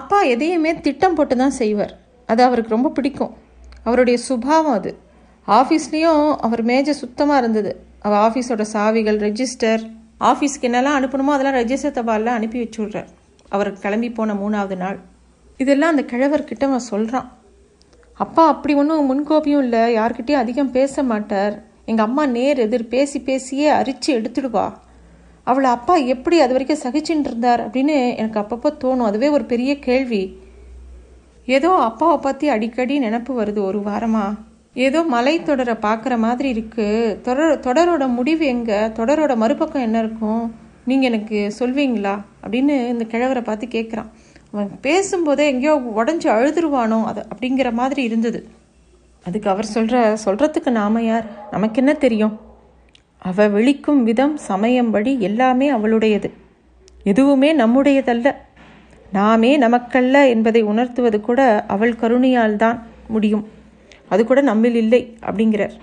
அப்பா 0.00 0.20
எதையுமே 0.34 0.72
திட்டம் 0.86 1.16
போட்டு 1.18 1.34
தான் 1.42 1.58
செய்வார். 1.62 1.92
அது 2.32 2.40
அவருக்கு 2.46 2.76
ரொம்ப 2.76 2.90
பிடிக்கும். 2.96 3.34
அவருடைய 3.86 4.16
சுபாவம் 4.28 4.76
அது. 4.78 4.92
ஆஃபீஸ்லேயும் 5.48 6.28
அவர் 6.46 6.62
மேஜை 6.70 6.94
சுத்தமாக 7.02 7.40
இருந்தது. 7.42 7.72
அவள் 8.06 8.22
ஆஃபீஸோட 8.26 8.64
சாவிகள் 8.72 9.18
ரெஜிஸ்டர் 9.26 9.82
ஆஃபீஸ்க்கு 10.20 10.66
என்னெல்லாம் 10.68 10.98
அனுப்பணுமோ 10.98 11.34
அதெல்லாம் 11.34 11.58
ரெஜிஸ்டர் 11.60 11.96
தபாலில் 11.98 12.36
அனுப்பி 12.38 12.58
வச்சு 12.58 13.02
அவர் 13.48 13.70
கிளம்பி 13.82 14.08
போன 14.10 14.34
மூணாவது 14.42 14.76
நாள். 14.76 14.98
இதெல்லாம் 15.62 15.92
அந்த 15.96 16.04
கிழவர்கிட்ட 16.12 16.64
அவன் 16.68 16.88
சொல்கிறான் 16.92 17.28
அப்பா 18.24 18.42
அப்படி 18.46 18.74
ஒன்றும் 18.74 19.08
முன்கோபியும் 19.08 19.62
இல்லை. 19.64 19.82
யார்கிட்டயும் 19.96 20.42
அதிகம் 20.42 20.70
பேச 20.76 21.02
மாட்டார். 21.02 21.54
எங்கள் 21.84 22.04
அம்மா 22.04 22.22
நேர் 22.36 22.58
எதிர் 22.58 22.92
பேசி 22.94 23.18
பேசியே 23.28 23.68
அரிச்சு 23.70 24.10
எடுத்துடுவா. 24.18 24.66
அவளை 25.44 25.70
அப்பா 25.70 25.94
எப்படி 26.14 26.36
அது 26.44 26.54
வரைக்கும் 26.56 26.82
சகிச்சுட்டு 26.84 27.28
இருந்தார் 27.30 27.62
அப்படின்னு 27.68 27.96
எனக்கு 28.16 28.40
அப்பப்போ 28.40 28.70
தோணும். 28.80 29.08
அதுவே 29.10 29.28
ஒரு 29.28 29.44
பெரிய 29.52 29.72
கேள்வி. 29.88 30.22
ஏதோ 31.46 31.70
அப்பாவை 31.70 32.18
பற்றி 32.18 32.48
அடிக்கடி 32.48 32.98
நினப்பு 32.98 33.28
வருது 33.28 33.58
ஒரு 33.58 33.78
வாரமாக 33.78 34.38
ஏதோ 34.74 35.02
மலை 35.02 35.42
தொடரை 35.42 35.74
பார்க்குற 35.74 36.18
மாதிரி 36.18 36.48
இருக்குது 36.52 37.20
தொடர் 37.20 37.60
தொடரோட 37.60 38.08
முடிவு 38.08 38.46
எங்கே? 38.46 38.74
தொடரோட 38.74 39.36
மறுபக்கம் 39.36 39.82
என்ன 39.82 39.98
இருக்கும்? 39.98 40.54
நீங்கள் 40.84 41.12
எனக்கு 41.12 41.52
சொல்வீங்களா? 41.58 42.20
அப்படின்னு 42.42 42.88
இந்த 42.88 43.04
கிழவரை 43.08 43.42
பார்த்து 43.42 43.66
கேட்குறான். 43.66 44.10
அவன் 44.52 44.70
பேசும்போதே 44.80 45.46
எங்கேயோ 45.46 45.82
உடஞ்சி 45.96 46.28
அழுதுருவானோ? 46.36 47.04
அது 47.04 47.26
அப்படிங்கிற 47.34 47.72
மாதிரி 47.72 48.02
இருந்தது. 48.02 48.48
அதுக்கு 49.24 49.50
அவர் 49.50 49.64
சொல்கிற 49.64 50.16
சொல்கிறதுக்கு 50.24 50.70
நாம 50.70 51.02
யார்? 51.02 51.24
நமக்கு 51.50 51.74
என்ன 51.74 51.94
தெரியும்? 51.94 52.40
அவள் 53.18 53.50
விழிக்கும் 53.50 54.02
விதம் 54.02 54.36
சமயம் 54.36 54.90
வழி 54.90 55.20
எல்லாமே 55.20 55.72
அவளுடையது. 55.72 56.30
எதுவுமே 57.04 57.54
நம்முடையதல்ல. 57.54 58.34
நாமே 59.18 59.50
நமக்கல்ல 59.64 60.16
என்பதை 60.34 60.62
உணர்த்துவது 60.72 61.18
கூட 61.28 61.40
அவள் 61.74 62.00
கருணையால் 62.02 62.60
தான் 62.64 62.78
முடியும். 63.14 63.44
அது 64.12 64.22
கூட 64.30 64.40
நம்மில் 64.50 64.78
இல்லை 64.82 65.02
அப்படிங்கிறார். 65.26 65.76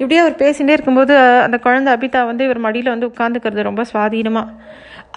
இப்படியே 0.00 0.20
அவர் 0.24 0.40
பேசிகிட்டே 0.42 0.74
இருக்கும்போது 0.76 1.14
அந்த 1.44 1.56
குழந்தை 1.64 1.90
அபிதா 1.96 2.20
வந்து 2.28 2.42
இவர் 2.48 2.64
மடியில் 2.66 2.92
வந்து 2.94 3.10
உட்காந்துக்கிறது 3.12 3.68
ரொம்ப 3.68 3.82
சுவாதீனமாக 3.92 4.54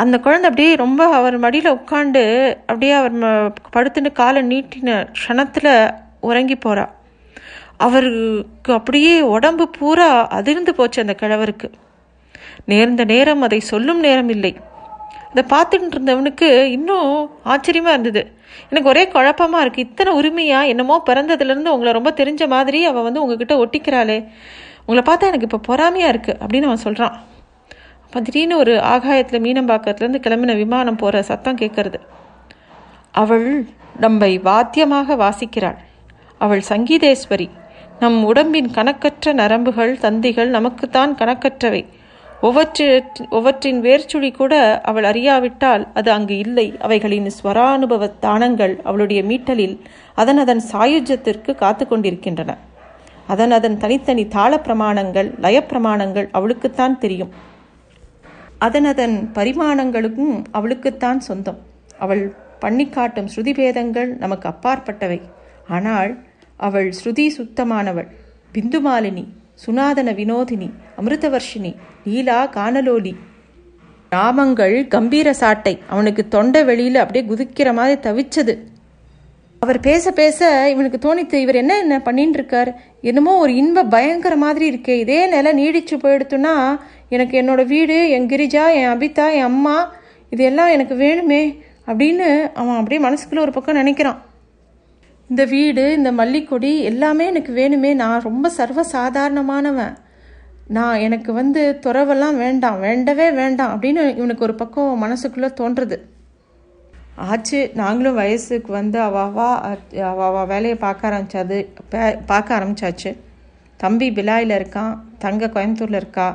அந்த 0.03 0.15
குழந்தை 0.25 0.47
அப்படியே 0.49 0.71
ரொம்ப 0.83 1.01
அவர் 1.17 1.35
மடியில் 1.45 1.75
உட்காந்து 1.77 2.23
அப்படியே 2.69 2.93
அவர் 2.99 3.15
படுத்துட்டு 3.75 4.11
காலை 4.21 4.41
நீட்டின 4.51 4.95
க்ஷணத்தில் 5.17 5.71
உறங்கி 6.29 6.57
போகிறா 6.57 6.85
அவருக்கு 7.85 8.71
அப்படியே 8.79 9.13
உடம்பு 9.35 9.65
பூரா 9.77 10.09
அதிர்ந்து 10.37 10.71
போச்சு 10.79 10.99
அந்த 11.03 11.15
கிழவருக்கு 11.21 11.69
நேர்ந்த 12.71 13.03
நேரம் 13.13 13.45
அதை 13.47 13.59
சொல்லும் 13.71 14.01
நேரம் 14.07 14.31
இல்லை. 14.35 14.53
அதை 15.31 15.43
பார்த்துட்டு 15.53 15.95
இருந்தவனுக்கு 15.97 16.47
இன்னும் 16.77 17.09
ஆச்சரியமாக 17.53 17.95
இருந்தது. 17.95 18.23
எனக்கு 18.69 18.89
ஒரே 18.93 19.03
குழப்பமாக 19.15 19.63
இருக்குது 19.63 19.85
இத்தனை 19.87 20.11
உரிமையாக 20.19 20.71
என்னமோ 20.71 20.95
பிறந்ததுலேருந்து 21.09 21.73
உங்களை 21.75 21.91
ரொம்ப 21.97 22.11
தெரிஞ்ச 22.21 22.47
மாதிரி 22.55 22.79
அவள் 22.89 23.05
வந்து 23.07 23.21
உங்ககிட்ட 23.23 23.55
ஒட்டிக்கிறாளே. 23.63 24.17
உங்களை 24.85 25.03
பார்த்தா 25.09 25.29
எனக்கு 25.31 25.47
இப்போ 25.49 25.61
பொறாமையாக 25.69 26.13
இருக்குது 26.13 26.39
அப்படின்னு 26.43 26.69
அவன் 26.69 26.83
சொல்கிறான் 26.87 27.15
அப்போ 28.05 28.21
திடீர்னு 28.27 28.55
ஒரு 28.61 28.73
ஆகாயத்தில் 28.93 29.43
மீனம்பாக்கத்துலேருந்து 29.43 30.23
கிளம்பின 30.25 30.55
விமானம் 30.61 30.99
போகிற 31.01 31.21
சத்தம் 31.29 31.59
கேட்கறது. 31.61 31.99
அவள் 33.21 33.47
நம்மை 34.03 34.31
வாத்தியமாக 34.49 35.15
வாசிக்கிறாள். 35.23 35.79
அவள் 36.41 36.63
சங்கீதேஸ்வரி 36.69 37.47
நம் 38.01 38.19
உடம்பின் 38.29 38.69
கணக்கற்ற 38.77 39.33
நரம்புகள் 39.41 39.91
தந்திகள் 40.05 40.49
நமக்குத்தான் 40.57 41.11
கணக்கற்றவை. 41.19 41.81
ஒவ்வொற்று 42.47 42.85
ஒவ்வொற்றின் 43.37 43.79
வேர்ச்சுழி 43.85 44.29
கூட 44.33 44.53
அவள் 44.81 45.03
அறியாவிட்டால் 45.03 45.87
அது 45.93 46.11
அங்கு 46.11 46.37
இல்லை. 46.37 46.67
அவைகளின் 46.79 47.27
ஸ்வரானுபவ 47.37 48.11
தானங்கள் 48.19 48.73
அவளுடைய 48.83 49.21
மீட்டலில் 49.23 49.75
அதன் 50.15 50.37
அதன் 50.37 50.61
சாயுஜத்திற்கு 50.71 51.55
காத்து 51.55 51.87
கொண்டிருக்கின்றன. 51.87 52.57
அதன் 53.27 53.51
அதன் 53.51 53.77
தனித்தனி 53.77 54.23
தாள 54.27 54.57
பிரமாணங்கள் 54.65 55.29
லயப்பிரமாணங்கள் 55.45 56.27
அவளுக்குத்தான் 56.31 56.97
தெரியும். 56.97 57.31
அதன் 58.57 58.85
அதன் 58.85 59.15
பரிமாணங்களுக்கும் 59.35 60.35
அவளுக்குத்தான் 60.51 61.21
சொந்தம். 61.27 61.59
அவள் 61.99 62.23
பண்ணி 62.59 62.87
காட்டும் 62.89 63.29
ஸ்ருதி 63.35 63.53
பேதங்கள் 63.53 64.09
நமக்கு 64.17 64.47
அப்பாற்பட்டவை. 64.49 65.19
ஆனால் 65.67 66.11
அவள் 66.57 66.89
ஸ்ருதி 66.99 67.27
சுத்தமானவள். 67.37 68.09
பிந்துமாலினி 68.53 69.25
சுனாதன 69.65 70.09
வினோதினி 70.19 70.69
அமிர்தவர்ஷினி 71.01 71.71
லீலா 72.07 72.39
கானலோலி 72.57 73.13
நாமங்கள் 74.15 74.75
கம்பீர 74.87 75.33
சாட்டை. 75.41 75.73
அவனுக்கு 75.89 76.27
தொண்டை 76.27 76.61
வெளியில் 76.69 77.01
அப்படியே 77.01 77.23
குதிக்கிற 77.29 77.69
மாதிரி 77.73 77.95
தவிச்சது. 78.07 78.53
அவர் 79.59 79.79
பேச 79.79 80.11
பேச 80.11 80.39
இவனுக்கு 80.69 80.97
தோணித்து 81.05 81.33
இவர் 81.33 81.59
என்ன 81.61 81.73
என்ன 81.77 81.99
பண்ணிட்டு 82.07 82.37
இருக்கார் 82.39 82.71
என்னமோ 83.01 83.33
ஒரு 83.37 83.53
இன்ப 83.55 83.83
பயங்கர 83.83 84.35
மாதிரி 84.35 84.65
இருக்கே. 84.71 84.95
இதே 85.03 85.19
நிலை 85.33 85.51
நீடிச்சு 85.59 85.97
போயிடுத்துன்னா 86.03 86.55
எனக்கு 87.09 87.35
என்னோட 87.41 87.63
வீடு 87.65 87.97
என் 88.09 88.27
கிரிஜா 88.33 88.65
என் 88.79 88.91
அபிதா 88.93 89.27
என் 89.37 89.49
அம்மா 89.51 89.77
இது 90.29 90.43
எல்லாம் 90.43 90.73
எனக்கு 90.75 90.95
வேணுமே 90.95 91.43
அப்படின்னு 91.87 92.27
அவன் 92.53 92.77
அப்படியே 92.81 93.01
மனசுக்குள்ளே 93.07 93.45
ஒரு 93.45 93.51
பக்கம் 93.51 93.79
நினைக்கிறான். 93.81 94.19
இந்த 95.31 95.43
வீடு 95.51 95.83
இந்த 95.97 96.09
மல்லிக்கொடி 96.19 96.71
எல்லாமே 96.89 97.25
எனக்கு 97.31 97.51
வேணுமே. 97.59 97.91
நான் 98.01 98.25
ரொம்ப 98.29 98.47
சர்வ 98.57 98.81
சாதாரணமானவன் 98.95 99.93
நான் 100.77 101.01
எனக்கு 101.05 101.31
வந்து 101.39 101.61
துறவெல்லாம் 101.85 102.37
வேண்டாம் 102.43 102.77
வேண்டவே 102.85 103.27
வேண்டாம் 103.39 103.71
அப்படின்னு 103.73 104.03
இவனுக்கு 104.19 104.45
ஒரு 104.47 104.55
பக்கம் 104.61 105.01
மனசுக்குள்ளே 105.03 105.49
தோன்றுறது 105.59 105.97
ஆச்சு 107.29 107.59
நாங்களும் 107.81 108.19
வயசுக்கு 108.19 108.71
வந்து 108.79 108.97
அவாவா 109.07 109.49
அவாவா 110.11 110.43
வேலையை 110.53 110.77
பார்க்க 110.85 111.09
ஆரம்பிச்சாது 111.09 111.57
பார்க்க 112.31 112.57
ஆரம்பிச்சாச்சு. 112.57 113.11
தம்பி 113.83 114.07
பிலாயில் 114.17 114.57
இருக்கான் 114.59 114.93
தங்க 115.25 115.51
கோயம்புத்தூரில் 115.55 116.01
இருக்கா 116.03 116.27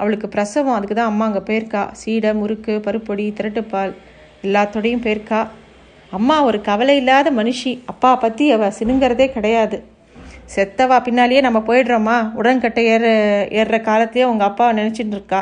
அவளுக்கு 0.00 0.28
பிரசவம் 0.28 0.76
அதுக்கு 0.76 0.94
தான் 0.94 1.12
அம்மா 1.12 1.26
அங்கே 1.28 1.42
போயிருக்கா. 1.50 1.82
சீடை 2.00 2.32
முறுக்கு 2.40 2.74
பருப்பொடி 2.86 3.26
திரட்டுப்பால் 3.38 3.92
எல்லாத்தோடையும் 4.46 5.04
போயிருக்கா. 5.06 5.40
அம்மா 6.16 6.36
ஒரு 6.48 6.58
கவலை 6.68 6.94
இல்லாத 7.00 7.28
மனுஷி. 7.38 7.70
அப்பா 7.92 8.10
பற்றி 8.24 8.44
அவள் 8.54 8.74
சினுங்கிறதே 8.78 9.26
கிடையாது. 9.36 9.76
செத்தவா 10.54 10.96
பின்னாலேயே 11.06 11.40
நம்ம 11.46 11.58
போயிடுறோமா? 11.68 12.16
உடன்கட்டை 12.40 12.82
ஏற 12.94 13.04
ஏறுற 13.58 13.76
காலத்தையே 13.88 14.24
உங்கள் 14.32 14.48
அப்பா 14.50 14.66
நினச்சிட்டு 14.80 15.14
இருக்கா? 15.16 15.40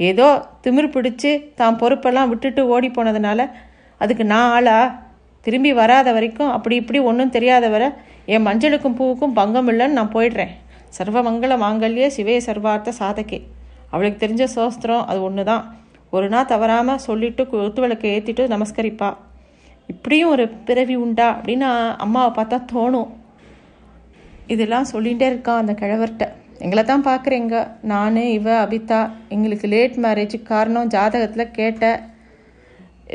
ஏதோ 0.00 0.26
திமிர் 0.64 0.94
பிடிச்சி 0.94 1.32
தான் 1.60 1.78
பொறுப்பெல்லாம் 1.82 2.30
விட்டுட்டு 2.32 2.62
ஓடி 2.74 2.88
போனதுனால 2.96 3.40
அதுக்கு 4.00 4.24
நான் 4.32 4.52
ஆளா? 4.56 4.78
திரும்பி 5.46 5.72
வராத 5.80 6.08
வரைக்கும் 6.16 6.52
அப்படி 6.56 6.74
இப்படி 6.82 7.00
ஒன்றும் 7.10 7.34
தெரியாத 7.36 7.68
வரை 7.74 7.88
என் 8.34 8.46
மஞ்சளுக்கும் 8.48 8.96
பூவுக்கும் 9.00 9.36
பங்கம் 9.38 9.68
இல்லைன்னு 9.72 9.98
நான் 9.98 10.14
போயிடுறேன். 10.16 10.52
சர்வமங்கல 10.98 11.54
மாங்கல்யே 11.62 11.62
மாங்கல்ய 11.64 12.06
சிவே 12.16 12.36
சர்வார்த்த 12.48 12.94
சாதகே. 13.00 13.38
அவளுக்கு 13.92 14.18
தெரிஞ்ச 14.24 14.44
சோஸ்திரம் 14.56 15.04
அது 15.10 15.20
ஒன்று 15.28 15.44
தான் 15.50 15.64
ஒரு 16.16 16.26
நாள் 16.34 16.50
தவறாமல் 16.52 17.04
சொல்லிட்டு 17.06 17.44
குத்து 17.52 17.80
விளக்கை 17.84 18.10
ஏற்றிட்டு 18.16 18.44
நமஸ்கரிப்பா. 18.54 19.10
இப்படியும் 19.92 20.32
ஒரு 20.34 20.44
பிறவி 20.68 20.96
உண்டா 21.04 21.28
அப்படின்னு 21.36 21.68
அம்மாவை 22.04 22.30
பார்த்தா 22.38 22.58
தோணும். 22.72 23.10
இதெல்லாம் 24.54 24.90
சொல்லிகிட்டே 24.92 25.26
இருக்கான் 25.32 25.60
அந்த 25.62 25.74
கிழவர்கிட்ட 25.82 26.26
எங்களை 26.64 26.82
தான் 26.90 27.06
பார்க்குறேங்க. 27.10 27.56
நான் 27.92 28.18
இவ 28.38 28.48
அபிதா 28.64 28.98
எங்களுக்கு 29.34 29.66
லேட் 29.74 29.96
மேரேஜுக்கு 30.04 30.50
காரணம் 30.54 30.90
ஜாதகத்தில் 30.94 31.54
கேட்ட 31.58 31.84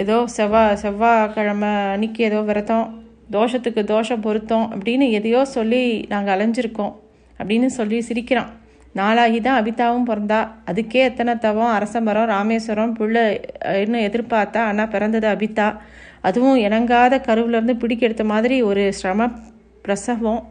ஏதோ 0.01 0.17
செவ்வாய் 0.37 0.79
செவ்வாய்க்கிழமை 0.81 1.71
அன்னைக்கு 1.93 2.21
ஏதோ 2.29 2.39
விரதம் 2.49 2.87
தோஷத்துக்கு 3.35 3.81
தோஷம் 3.93 4.23
பொருத்தம் 4.25 4.67
அப்படின்னு 4.73 5.05
எதையோ 5.19 5.41
சொல்லி 5.55 5.81
நாங்கள் 6.13 6.33
அலைஞ்சிருக்கோம் 6.35 6.93
அப்படின்னு 7.39 7.67
சொல்லி 7.79 7.97
சிரிக்கிறான். 8.09 8.51
நாளாகி 8.99 9.39
தான் 9.47 9.59
அபிதாவும் 9.61 10.07
பிறந்தா. 10.09 10.39
அதுக்கே 10.69 11.01
எத்தனை 11.09 11.33
தவம் 11.45 11.73
அரசமரம் 11.77 12.29
ராமேஸ்வரம் 12.35 12.95
புள்ள 12.99 13.17
இன்னும் 13.83 14.05
எதிர்பார்த்தா 14.07 14.61
ஆனால் 14.69 14.91
பிறந்தது 14.93 15.27
அபிதா. 15.33 15.67
அதுவும் 16.21 16.57
இணங்காத 16.57 17.17
கருவிலேருந்து 17.27 17.73
பிடிக்கெடுத்த 17.79 18.23
மாதிரி 18.23 18.61
ஒரு 18.61 18.93
சிரம 19.01 19.31
பிரசவம். 19.81 20.47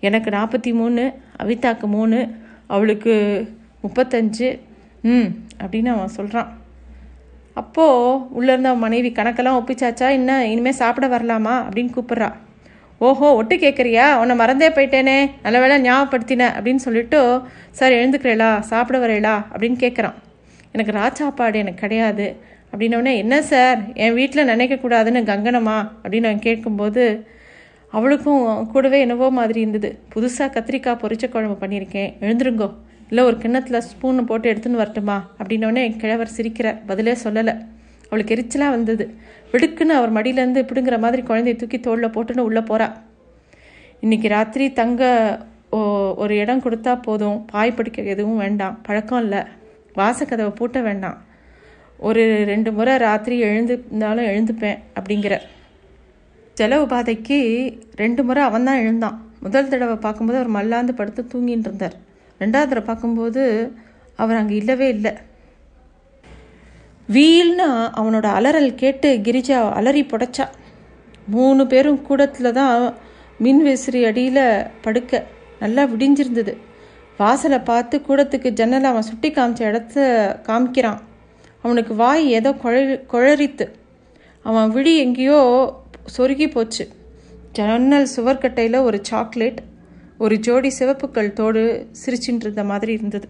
எனக்கு 0.00 0.30
நாற்பத்தி 0.30 0.74
மூணு 0.74 1.12
அவிதாக்கு 1.42 1.86
மூணு 1.86 2.18
அவளுக்கு 2.66 3.14
முப்பத்தஞ்சு. 3.82 4.58
ம் 5.02 5.28
அப்படின்னு 5.60 5.86
அவன் 5.86 6.08
சொல்கிறான் 6.08 6.60
அப்போது 7.54 8.24
உள்ளேருந்து 8.38 8.70
அவன் 8.70 8.78
மனைவி 8.78 9.10
கணக்கெல்லாம் 9.10 9.58
ஒப்பிச்சாச்சா 9.60 10.08
இன்னும் 10.08 10.44
இனிமேல் 10.44 10.72
சாப்பிட 10.72 11.18
வரலாமா? 11.18 11.54
அப்படின்னு 11.68 11.90
கூப்பிட்றா. 11.96 12.32
ஓஹோ 12.98 13.34
ஒட்டு 13.34 13.56
கேட்குறியா 13.56 14.16
உன்னை 14.16 14.36
மறந்தே 14.36 14.68
போயிட்டேனே. 14.68 15.30
நல்ல 15.42 15.60
வேலை 15.60 15.90
ஞாபகப்படுத்தின 15.90 16.48
அப்படின்னு 16.58 16.82
சொல்லிட்டு 16.86 17.40
சார் 17.70 17.92
எழுந்துக்கிறேளா? 17.92 18.60
சாப்பிட 18.60 19.06
வரேளா? 19.06 19.44
அப்படின்னு 19.52 19.76
கேட்குறான் 19.84 20.14
எனக்கு 20.72 20.92
ராச்சாப்பாடு 20.92 21.54
எனக்கு 21.54 21.80
கிடையாது. 21.80 22.36
அப்படின்னோடனே 22.72 23.16
என்ன 23.16 23.42
சார்? 23.42 23.78
என் 23.94 24.14
வீட்டில் 24.14 24.48
நினைக்கக்கூடாதுன்னு 24.48 25.20
கங்கனமா 25.30 25.76
அப்படின்னு 26.02 26.26
நான் 26.26 26.38
கேட்கும்போது 26.38 27.26
அவளுக்கும் 27.90 28.70
கூடவே 28.70 29.00
என்னவோ 29.00 29.30
மாதிரி 29.30 29.60
இருந்தது. 29.60 29.98
புதுசாக 30.14 30.50
கத்திரிக்காய் 30.54 31.00
பொரிச்ச 31.02 31.28
குழம்பு 31.28 31.66
பண்ணியிருக்கேன். 31.66 32.12
எழுந்துருங்கோ. 32.20 32.68
இல்லை 33.08 33.24
ஒரு 33.24 33.36
கிண்ணத்தில் 33.38 33.80
ஸ்பூன் 33.80 34.24
போட்டு 34.24 34.52
எடுத்துன்னு 34.52 34.80
வரட்டுமா? 34.82 35.30
அப்படின்னோடனே 35.38 35.96
கிழவர் 35.96 36.30
சிரிக்கிறார் 36.36 36.78
பதிலே 36.86 37.16
சொல்லலை. 37.24 37.54
அவளுக்கு 38.08 38.34
எரிச்சலாக 38.34 38.74
வந்தது. 38.76 39.14
விடுக்குன்னு 39.52 39.96
அவர் 39.98 40.12
மடியிலேருந்து 40.12 40.60
இப்படிங்கிற 40.64 40.98
மாதிரி 40.98 41.22
குழந்தைய 41.22 41.56
தூக்கி 41.56 41.80
தோளில் 41.80 42.14
போட்டுன்னு 42.14 42.46
உள்ளே 42.48 42.60
போகிறா 42.60 42.92
இன்றைக்கி 44.02 44.28
ராத்திரி 44.28 44.72
தங்க 44.72 45.02
ஒரு 46.22 46.36
இடம் 46.36 46.62
கொடுத்தா 46.62 47.02
போதும். 47.02 47.44
பாய் 47.44 47.72
படிக்க 47.72 48.02
எதுவும் 48.02 48.36
வேண்டாம். 48.36 48.78
பழக்கம் 48.82 49.22
இல்லை. 49.22 49.38
வாசக்கதவை 49.96 50.52
பூட்ட 50.60 50.82
வேண்டாம். 50.82 51.18
ஒரு 52.08 52.22
ரெண்டு 52.50 52.70
முறை 52.76 52.94
ராத்திரி 53.06 53.36
எழுந்துனாலும் 53.48 54.28
எழுந்துப்பேன் 54.30 54.78
அப்படிங்கிற 54.98 55.34
செலவு 56.58 56.84
உபாதைக்கு 56.86 57.36
ரெண்டு 58.00 58.22
முறை 58.28 58.40
அவன் 58.48 58.66
தான் 58.68 58.80
எழுந்தான். 58.84 59.18
முதல் 59.44 59.70
தடவை 59.72 59.96
பார்க்கும்போது 60.06 60.38
அவர் 60.40 60.56
மல்லாந்து 60.56 60.92
படுத்து 60.98 61.22
தூங்கின்னு 61.32 61.68
இருந்தார். 61.68 61.94
ரெண்டாவது 62.40 62.70
தடவை 62.70 62.84
பார்க்கும்போது 62.88 63.42
அவர் 64.22 64.40
அங்கே 64.40 64.54
இல்லவே 64.62 64.88
இல்லை. 64.96 65.12
வீல்னா 67.16 67.68
அவனோட 68.00 68.26
அலறல் 68.38 68.78
கேட்டு 68.82 69.08
கிரிஜா 69.28 69.60
அலறி 69.78 70.02
புடைச்சா. 70.12 70.46
மூணு 71.36 71.62
பேரும் 71.72 72.02
கூடத்தில் 72.08 72.56
தான் 72.60 72.76
மின் 73.44 73.62
விசிறி 73.68 74.02
அடியில் 74.10 74.44
படுக்க 74.84 75.22
நல்லா 75.62 75.82
விடிஞ்சிருந்தது. 75.92 76.52
வாசலை 77.22 77.58
பார்த்து 77.70 77.96
கூடத்துக்கு 78.08 78.50
ஜன்னலை 78.60 78.90
அவன் 78.92 79.08
சுட்டி 79.08 79.30
காமிச்ச 79.30 79.62
இடத்த 79.70 80.04
காமிக்கிறான். 80.48 81.00
அவனுக்கு 81.62 81.94
வாய் 81.94 82.24
ஏதோ 82.30 82.50
குழறி 82.64 82.94
குழறித்து 83.12 83.66
அவன் 84.42 84.70
விழி 84.70 84.96
எங்கேயோ 84.98 85.40
சொருகி 86.16 86.50
போச்சு. 86.50 86.84
ஜன்னல் 87.52 88.08
சுவர்கட்டையில் 88.16 88.82
ஒரு 88.82 88.98
சாக்லேட் 89.02 89.60
ஒரு 90.18 90.34
ஜோடி 90.38 90.70
சிவப்புக்கள் 90.78 91.32
தோடு 91.32 91.62
சிரிச்சுட்டு 92.04 92.44
இருந்த 92.44 92.64
மாதிரி 92.64 92.92
இருந்தது. 92.92 93.28